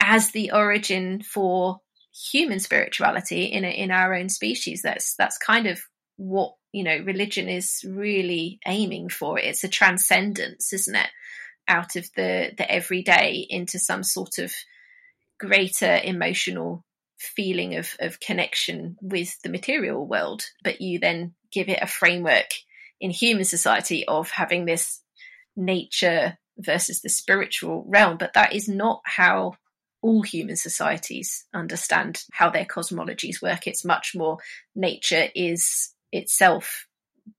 as 0.01 0.31
the 0.31 0.51
origin 0.53 1.23
for 1.23 1.81
human 2.33 2.59
spirituality 2.59 3.45
in 3.45 3.65
a, 3.65 3.69
in 3.69 3.91
our 3.91 4.15
own 4.15 4.29
species. 4.29 4.83
That's 4.83 5.15
that's 5.15 5.39
kind 5.39 5.67
of 5.67 5.81
what 6.17 6.55
you 6.73 6.83
know 6.83 6.99
religion 7.05 7.49
is 7.49 7.85
really 7.87 8.59
aiming 8.67 9.11
for. 9.11 9.39
It's 9.39 9.65
a 9.65 9.69
transcendence, 9.69 10.73
isn't 10.73 10.97
it? 10.97 11.11
Out 11.69 11.97
of 11.97 12.09
the 12.17 12.53
the 12.57 12.71
everyday 12.71 13.47
into 13.49 13.79
some 13.79 14.03
sort 14.03 14.39
of 14.39 14.53
greater 15.39 16.01
emotional 16.03 16.85
feeling 17.19 17.77
of, 17.77 17.97
of 18.01 18.21
connection 18.21 18.97
with 19.01 19.41
the 19.43 19.49
material 19.49 20.07
world, 20.07 20.45
but 20.63 20.81
you 20.81 20.99
then 20.99 21.35
give 21.53 21.69
it 21.69 21.79
a 21.83 21.87
framework 21.87 22.51
in 23.01 23.11
human 23.11 23.45
society 23.45 24.07
of 24.07 24.31
having 24.31 24.65
this 24.65 25.01
nature 25.57 26.39
versus 26.59 27.01
the 27.01 27.09
spiritual 27.09 27.85
realm. 27.89 28.17
But 28.19 28.35
that 28.35 28.55
is 28.55 28.69
not 28.69 29.01
how 29.05 29.55
all 30.01 30.23
human 30.23 30.57
societies 30.57 31.45
understand 31.53 32.23
how 32.33 32.51
their 32.51 32.65
cosmologies 32.65 33.43
work. 33.43 33.67
It's 33.67 33.85
much 33.85 34.13
more 34.15 34.39
nature 34.75 35.29
is 35.35 35.93
itself 36.13 36.88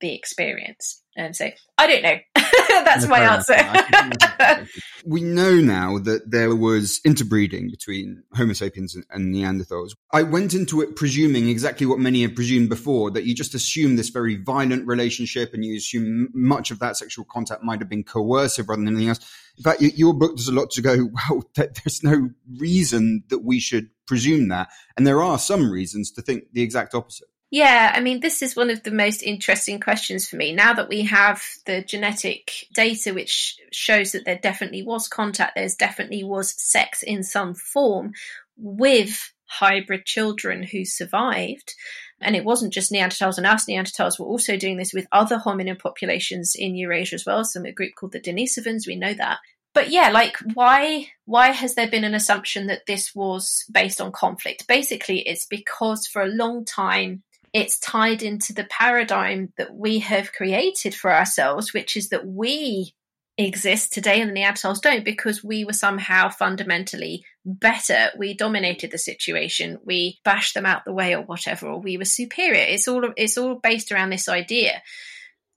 the 0.02 0.15
experience. 0.15 1.02
And 1.15 1.36
so 1.36 1.49
I 1.78 1.88
don't 1.88 2.02
know. 2.02 2.17
That's 2.69 3.08
my 3.08 3.19
answer. 3.19 4.67
we 5.06 5.21
know 5.21 5.56
now 5.56 5.97
that 5.99 6.32
there 6.32 6.56
was 6.56 7.02
interbreeding 7.04 7.69
between 7.69 8.23
Homo 8.36 8.54
sapiens 8.54 8.95
and, 8.95 9.06
and, 9.10 9.34
Neanderthals. 9.34 9.91
I 10.13 10.23
went 10.23 10.54
into 10.54 10.82
it 10.82 10.95
presuming 10.95 11.49
exactly 11.49 11.86
what 11.86 11.99
many 11.99 12.21
have 12.21 12.36
presumed 12.36 12.69
before 12.69 13.12
that 13.12 13.25
you 13.25 13.36
just 13.36 13.54
assume 13.54 13.95
this 13.95 14.10
very 14.10 14.38
violent 14.38 14.88
relationship 14.88 15.54
and 15.54 15.65
you 15.65 15.75
assume 15.75 16.30
much 16.34 16.71
of 16.71 16.80
that 16.80 16.95
sexual 16.95 17.25
contact 17.25 17.63
might 17.63 17.80
have 17.80 17.89
been 17.89 18.04
coercive 18.04 18.69
rather 18.69 18.82
than 18.82 18.88
anything 18.88 19.10
else. 19.10 19.19
In 19.58 19.63
fact, 19.63 19.82
your 19.82 20.13
book 20.13 20.38
does 20.38 20.47
a 20.47 20.54
lot 20.54 20.71
to 20.71 20.82
go, 20.82 21.10
well, 21.30 21.43
there's 21.56 22.02
no 22.02 22.30
reason 22.58 23.23
that 23.30 23.39
we 23.39 23.60
should 23.60 23.89
presume 24.08 24.47
that. 24.49 24.69
And 24.95 25.06
there 25.06 25.21
are 25.21 25.38
some 25.38 25.69
reasons 25.69 26.12
to 26.12 26.21
think 26.21 26.45
the 26.54 26.62
exact 26.62 26.95
opposite. 26.95 27.28
Yeah, 27.52 27.92
I 27.96 28.00
mean, 28.00 28.20
this 28.20 28.44
is 28.44 28.56
one 28.56 28.70
of 28.70 28.84
the 28.84 28.92
most 28.92 29.24
interesting 29.24 29.80
questions 29.80 30.28
for 30.28 30.36
me. 30.36 30.54
Now 30.54 30.74
that 30.74 30.90
we 30.90 31.04
have 31.04 31.42
the 31.66 31.82
genetic 31.82 32.68
data 32.74 33.14
which 33.14 33.58
shows 33.72 34.12
that 34.12 34.26
there 34.26 34.40
definitely 34.42 34.84
was 34.84 35.08
contact, 35.08 35.54
there's 35.56 35.76
definitely 35.76 36.24
was 36.24 36.54
sex 36.62 37.02
in 37.02 37.24
some 37.24 37.56
form 37.56 38.12
with 38.56 39.34
hybrid 39.46 40.06
children 40.06 40.62
who 40.62 40.86
survived. 40.86 41.74
And 42.22 42.36
it 42.36 42.46
wasn't 42.46 42.74
just 42.74 42.92
Neanderthals 42.92 43.38
and 43.38 43.48
us. 43.48 43.66
Neanderthals 43.66 44.20
were 44.20 44.28
also 44.28 44.56
doing 44.56 44.78
this 44.78 44.94
with 44.94 45.08
other 45.12 45.40
hominin 45.40 45.80
populations 45.80 46.54
in 46.56 46.76
Eurasia 46.76 47.16
as 47.16 47.26
well. 47.26 47.44
Some 47.44 47.66
a 47.66 47.72
group 47.72 47.94
called 47.96 48.12
the 48.12 48.20
Denisovans, 48.20 48.86
we 48.86 48.96
know 48.96 49.14
that. 49.14 49.40
But 49.74 49.90
yeah, 49.90 50.10
like 50.10 50.38
why 50.54 51.08
why 51.26 51.52
has 51.52 51.76
there 51.76 51.90
been 51.90 52.04
an 52.04 52.16
assumption 52.16 52.68
that 52.68 52.86
this 52.88 53.16
was 53.16 53.66
based 53.72 54.02
on 54.02 54.12
conflict? 54.12 54.68
Basically, 54.68 55.20
it's 55.20 55.46
because 55.46 56.08
for 56.08 56.22
a 56.22 56.28
long 56.28 56.66
time 56.66 57.24
it's 57.54 57.80
tied 57.80 58.24
into 58.24 58.54
the 58.54 58.66
paradigm 58.66 59.54
that 59.58 59.74
we 59.74 60.00
have 60.00 60.34
created 60.34 60.94
for 60.94 61.14
ourselves, 61.14 61.74
which 61.74 61.96
is 61.96 62.10
that 62.10 62.26
we 62.26 62.94
exist 63.38 63.94
today 63.94 64.20
and 64.20 64.30
the 64.30 64.36
Neanderthals 64.36 64.82
don't 64.82 65.06
because 65.06 65.44
we 65.44 65.64
were 65.64 65.74
somehow 65.74 66.30
fundamentally 66.30 67.24
better. 67.46 68.10
We 68.18 68.34
dominated 68.34 68.92
the 68.92 68.98
situation. 68.98 69.80
We 69.86 70.20
bashed 70.26 70.54
them 70.54 70.66
out 70.66 70.84
the 70.86 70.94
way 70.94 71.16
or 71.16 71.22
whatever, 71.22 71.68
or 71.68 71.80
we 71.80 71.98
were 71.98 72.06
superior. 72.06 72.66
It's 72.68 72.88
all 72.88 73.10
it's 73.16 73.38
all 73.38 73.56
based 73.56 73.92
around 73.92 74.10
this 74.10 74.28
idea. 74.28 74.82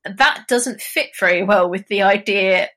That 0.05 0.45
doesn't 0.49 0.81
fit 0.81 1.11
very 1.19 1.43
well 1.43 1.69
with 1.69 1.89
the 1.89 2.03
idea 2.03 2.69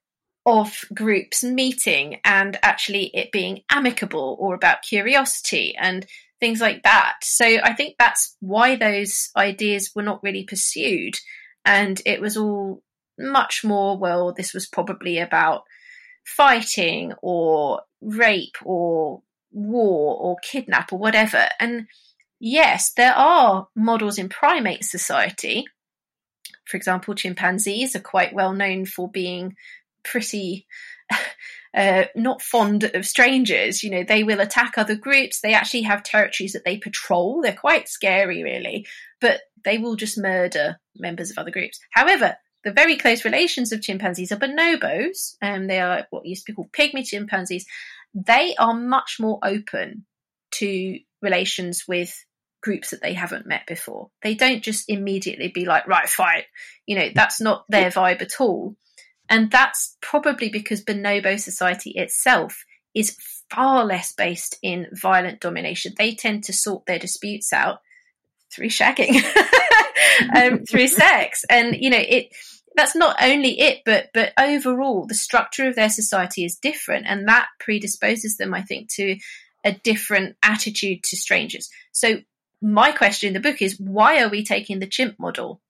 of 0.45 0.85
groups 0.93 1.43
meeting 1.43 2.19
and 2.23 2.57
actually 2.61 3.05
it 3.13 3.31
being 3.31 3.61
amicable 3.69 4.37
or 4.39 4.53
about 4.53 4.83
curiosity 4.83 5.75
and 5.75 6.05
things 6.39 6.61
like 6.61 6.83
that. 6.83 7.15
So 7.23 7.45
I 7.45 7.73
think 7.73 7.95
that's 7.97 8.35
why 8.39 8.75
those 8.75 9.29
ideas 9.37 9.91
were 9.95 10.03
not 10.03 10.23
really 10.23 10.43
pursued. 10.43 11.15
And 11.63 12.01
it 12.05 12.21
was 12.21 12.37
all 12.37 12.83
much 13.17 13.63
more, 13.63 13.97
well, 13.97 14.33
this 14.33 14.53
was 14.53 14.67
probably 14.67 15.19
about 15.19 15.63
fighting 16.25 17.13
or 17.21 17.81
rape 18.01 18.57
or 18.63 19.21
war 19.51 20.17
or 20.19 20.37
kidnap 20.43 20.91
or 20.91 20.99
whatever. 20.99 21.47
And 21.59 21.87
yes, 22.39 22.91
there 22.93 23.13
are 23.13 23.67
models 23.75 24.17
in 24.17 24.29
primate 24.29 24.83
society. 24.83 25.65
For 26.65 26.77
example, 26.77 27.15
chimpanzees 27.15 27.95
are 27.95 28.01
quite 28.01 28.33
well 28.33 28.53
known 28.53 28.85
for 28.85 29.09
being 29.09 29.55
pretty 30.03 30.67
uh, 31.75 32.05
not 32.15 32.41
fond 32.41 32.85
of 32.85 33.05
strangers. 33.05 33.83
You 33.83 33.91
know, 33.91 34.03
they 34.03 34.23
will 34.23 34.39
attack 34.39 34.77
other 34.77 34.95
groups. 34.95 35.41
They 35.41 35.53
actually 35.53 35.83
have 35.83 36.03
territories 36.03 36.53
that 36.53 36.63
they 36.63 36.77
patrol. 36.77 37.41
They're 37.41 37.53
quite 37.53 37.89
scary, 37.89 38.43
really, 38.43 38.87
but 39.19 39.41
they 39.63 39.77
will 39.77 39.95
just 39.95 40.17
murder 40.17 40.79
members 40.95 41.31
of 41.31 41.37
other 41.37 41.51
groups. 41.51 41.79
However, 41.91 42.37
the 42.63 42.71
very 42.71 42.95
close 42.95 43.25
relations 43.25 43.71
of 43.71 43.81
chimpanzees 43.81 44.31
are 44.31 44.37
bonobos, 44.37 45.35
and 45.41 45.63
um, 45.63 45.67
they 45.67 45.79
are 45.79 46.07
what 46.09 46.25
used 46.25 46.45
to 46.45 46.51
be 46.51 46.55
called 46.55 46.71
pygmy 46.71 47.05
chimpanzees. 47.05 47.65
They 48.13 48.55
are 48.57 48.73
much 48.73 49.17
more 49.19 49.39
open 49.43 50.05
to 50.53 50.99
relations 51.21 51.83
with 51.87 52.25
groups 52.63 52.89
that 52.89 53.01
they 53.01 53.13
haven't 53.13 53.45
met 53.45 53.67
before. 53.67 54.09
They 54.23 54.33
don't 54.33 54.63
just 54.63 54.89
immediately 54.89 55.49
be 55.53 55.65
like, 55.65 55.87
right, 55.87 56.09
fight. 56.09 56.45
You 56.87 56.97
know, 56.97 57.09
that's 57.13 57.39
not 57.39 57.65
their 57.69 57.91
vibe 57.91 58.21
at 58.21 58.39
all. 58.39 58.75
And 59.29 59.49
that's 59.51 59.97
probably 60.01 60.49
because 60.49 60.83
bonobo 60.83 61.39
society 61.39 61.91
itself 61.91 62.63
is 62.93 63.17
far 63.49 63.85
less 63.85 64.13
based 64.13 64.57
in 64.61 64.87
violent 64.93 65.41
domination. 65.41 65.93
They 65.97 66.15
tend 66.15 66.45
to 66.45 66.53
sort 66.53 66.85
their 66.85 66.99
disputes 66.99 67.51
out 67.53 67.79
through 68.53 68.69
shagging, 68.69 69.21
um, 70.35 70.65
through 70.65 70.87
sex. 70.87 71.43
And, 71.49 71.75
you 71.77 71.89
know, 71.89 72.01
it, 72.01 72.29
that's 72.75 72.95
not 72.95 73.17
only 73.21 73.59
it, 73.59 73.81
but, 73.85 74.09
but 74.13 74.33
overall, 74.39 75.05
the 75.07 75.13
structure 75.13 75.67
of 75.67 75.75
their 75.75 75.89
society 75.89 76.45
is 76.45 76.57
different. 76.57 77.05
And 77.07 77.27
that 77.27 77.47
predisposes 77.59 78.37
them, 78.37 78.53
I 78.53 78.61
think, 78.61 78.89
to 78.93 79.17
a 79.63 79.73
different 79.73 80.35
attitude 80.43 81.03
to 81.03 81.17
strangers. 81.17 81.69
So 81.91 82.19
my 82.61 82.91
question 82.91 83.27
in 83.27 83.33
the 83.33 83.39
book 83.39 83.61
is 83.61 83.79
why 83.79 84.21
are 84.21 84.29
we 84.29 84.43
taking 84.43 84.79
the 84.79 84.87
chimp 84.87 85.19
model 85.19 85.61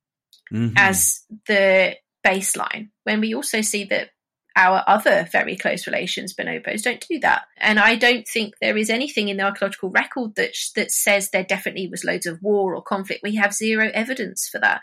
mm-hmm. 0.51 0.73
as 0.77 1.21
the 1.47 1.95
baseline 2.25 2.89
when 3.03 3.21
we 3.21 3.35
also 3.35 3.61
see 3.61 3.83
that 3.85 4.09
our 4.55 4.83
other 4.87 5.27
very 5.31 5.57
close 5.57 5.85
relations, 5.85 6.33
bonobos, 6.33 6.83
don't 6.83 7.05
do 7.07 7.19
that. 7.19 7.43
And 7.57 7.77
I 7.77 7.95
don't 7.95 8.25
think 8.25 8.53
there 8.61 8.77
is 8.77 8.89
anything 8.89 9.27
in 9.27 9.37
the 9.37 9.43
archaeological 9.43 9.89
record 9.89 10.35
that 10.35 10.55
that 10.75 10.91
says 10.91 11.29
there 11.29 11.43
definitely 11.43 11.89
was 11.89 12.05
loads 12.05 12.25
of 12.25 12.41
war 12.41 12.73
or 12.73 12.81
conflict. 12.81 13.21
We 13.21 13.35
have 13.35 13.53
zero 13.53 13.91
evidence 13.93 14.47
for 14.47 14.59
that. 14.59 14.81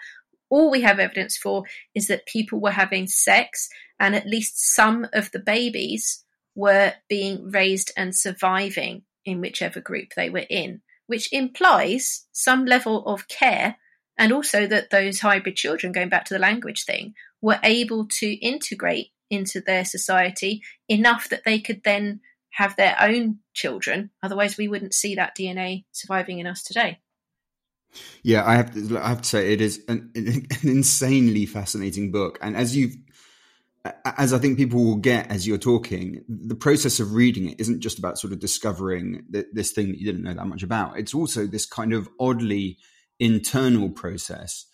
All 0.51 0.71
we 0.71 0.83
have 0.83 0.99
evidence 0.99 1.39
for 1.39 1.65
is 1.95 2.09
that 2.09 2.27
people 2.27 2.61
were 2.61 2.73
having 2.73 3.07
sex, 3.07 3.71
and 3.99 4.15
at 4.15 4.27
least 4.27 4.75
some 4.75 5.07
of 5.15 5.31
the 5.31 5.39
babies 5.39 6.23
were 6.55 6.93
being 7.09 7.51
raised 7.51 7.93
and 7.97 8.15
surviving 8.15 9.05
in 9.25 9.41
whichever 9.41 9.81
group 9.81 10.09
they 10.15 10.29
were 10.29 10.45
in, 10.51 10.83
which 11.07 11.33
implies 11.33 12.27
some 12.33 12.67
level 12.67 13.07
of 13.07 13.29
care 13.29 13.77
and 14.23 14.33
also 14.33 14.69
that 14.69 14.91
those 14.91 15.19
hybrid 15.19 15.57
children, 15.57 15.93
going 15.93 16.09
back 16.09 16.27
to 16.27 16.35
the 16.35 16.39
language 16.39 16.85
thing, 16.85 17.15
were 17.41 17.59
able 17.65 18.07
to 18.07 18.33
integrate 18.35 19.09
into 19.31 19.61
their 19.61 19.85
society 19.85 20.63
enough 20.89 21.29
that 21.31 21.43
they 21.45 21.59
could 21.59 21.83
then 21.83 22.21
have 22.51 22.77
their 22.77 22.95
own 23.01 23.39
children. 23.53 24.11
Otherwise, 24.23 24.57
we 24.57 24.69
wouldn't 24.69 24.95
see 24.95 25.17
that 25.17 25.37
DNA 25.37 25.87
surviving 25.91 26.39
in 26.39 26.47
us 26.47 26.63
today. 26.63 27.01
Yeah, 28.23 28.47
I 28.47 28.55
have 28.55 28.73
to, 28.75 28.97
I 28.97 29.09
have 29.09 29.23
to 29.23 29.29
say 29.29 29.53
it 29.53 29.61
is 29.61 29.83
an, 29.89 30.13
an 30.15 30.47
insanely 30.63 31.45
fascinating 31.45 32.13
book, 32.13 32.39
and 32.41 32.57
as 32.57 32.77
you've 32.77 32.95
as 34.05 34.33
I 34.33 34.39
think 34.39 34.57
people 34.57 34.85
will 34.85 34.97
get 34.99 35.33
as 35.33 35.49
you're 35.49 35.59
talking, 35.59 36.25
the 36.29 36.55
process 36.55 37.01
of 37.01 37.15
reading 37.15 37.49
it 37.51 37.61
isn't 37.61 37.81
just 37.81 37.99
about 37.99 38.21
sort 38.21 38.33
of 38.33 38.39
discovering 38.39 39.25
this 39.53 39.73
thing 39.73 39.89
that 39.89 39.99
you 39.99 40.07
didn't 40.07 40.23
know 40.23 40.35
that 40.35 40.47
much 40.47 40.63
about. 40.63 40.97
It's 40.97 41.13
also 41.13 41.49
this 41.49 41.67
kind 41.67 41.93
of 41.93 42.09
oddly 42.21 42.79
internal 43.19 43.91
process 43.91 44.67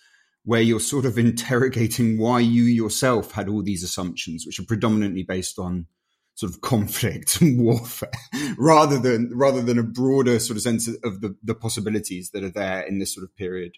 where 0.45 0.63
you're 0.63 0.81
sort 0.81 1.05
of 1.05 1.19
interrogating 1.19 2.19
why 2.19 2.41
you 2.41 2.63
yourself 2.63 3.33
had 3.33 3.49
all 3.49 3.63
these 3.63 3.83
assumptions, 3.83 4.47
which 4.47 4.59
are 4.59 4.65
predominantly 4.65 5.23
based 5.23 5.59
on 5.59 5.87
sort 6.35 6.51
of 6.53 6.61
conflict 6.61 7.41
and 7.41 7.61
warfare, 7.65 8.09
rather 8.57 8.99
than 8.99 9.31
rather 9.35 9.61
than 9.61 9.79
a 9.79 9.83
broader 9.83 10.39
sort 10.39 10.57
of 10.57 10.63
sense 10.63 10.89
of 10.89 11.21
the, 11.21 11.37
the 11.43 11.55
possibilities 11.55 12.31
that 12.31 12.45
are 12.45 12.51
there 12.51 12.81
in 12.81 12.99
this 12.99 13.13
sort 13.13 13.25
of 13.25 13.37
period, 13.37 13.73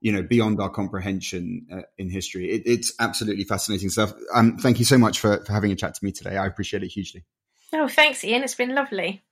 you 0.00 0.10
know, 0.10 0.22
beyond 0.22 0.60
our 0.60 0.70
comprehension 0.70 1.66
uh, 1.72 1.82
in 1.98 2.10
history. 2.10 2.50
It, 2.50 2.62
it's 2.64 2.92
absolutely 2.98 3.44
fascinating 3.44 3.90
stuff. 3.90 4.12
Um, 4.34 4.56
thank 4.56 4.78
you 4.78 4.84
so 4.84 4.98
much 4.98 5.20
for, 5.20 5.44
for 5.44 5.52
having 5.52 5.70
a 5.70 5.76
chat 5.76 5.94
to 5.94 6.04
me 6.04 6.10
today. 6.10 6.36
I 6.36 6.46
appreciate 6.46 6.82
it 6.82 6.88
hugely. 6.88 7.24
Oh, 7.72 7.86
thanks, 7.86 8.24
Ian. 8.24 8.42
It's 8.42 8.54
been 8.54 8.74
lovely. 8.74 9.22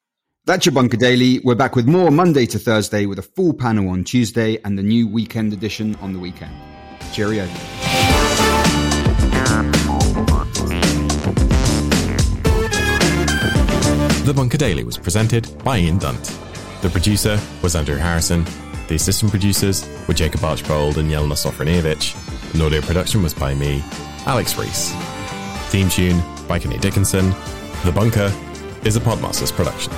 That's 0.47 0.65
your 0.65 0.75
Bunker 0.75 0.97
Daily. 0.97 1.41
We're 1.41 1.57
back 1.57 1.75
with 1.75 1.89
more 1.89 2.13
Monday 2.13 2.47
to 2.47 2.59
Thursday 2.61 3.05
with 3.07 3.19
a 3.19 3.23
full 3.23 3.53
panel 3.53 3.89
on 3.89 4.05
Tuesday 4.05 4.59
and 4.65 4.79
the 4.79 4.83
new 4.85 5.09
weekend 5.09 5.53
edition 5.53 5.97
on 5.97 6.13
the 6.13 6.21
weekend. 6.21 6.55
Cheerio. 7.13 7.47
The 14.23 14.33
Bunker 14.37 14.57
Daily 14.57 14.85
was 14.85 14.97
presented 14.97 15.53
by 15.65 15.79
Ian 15.79 15.99
Dunt. 15.99 16.39
The 16.81 16.91
producer 16.91 17.41
was 17.61 17.75
Andrew 17.75 17.97
Harrison. 17.97 18.47
The 18.87 18.95
assistant 18.95 19.33
producers 19.33 19.85
were 20.07 20.15
Jacob 20.15 20.45
Archbold 20.45 20.99
and 20.99 21.11
Jelena 21.11 21.33
Sofronijevic. 21.33 22.53
And 22.55 22.63
audio 22.63 22.81
production 22.83 23.21
was 23.21 23.35
by 23.35 23.53
me, 23.53 23.83
Alex 24.27 24.57
Rees. 24.57 24.93
Theme 25.71 25.89
tune 25.89 26.23
by 26.47 26.61
Kenny 26.61 26.79
Dickinson. 26.79 27.31
The 27.85 27.91
Bunker 27.93 28.33
is 28.85 28.95
a 28.95 29.01
Podmasters 29.01 29.51
production. 29.53 29.93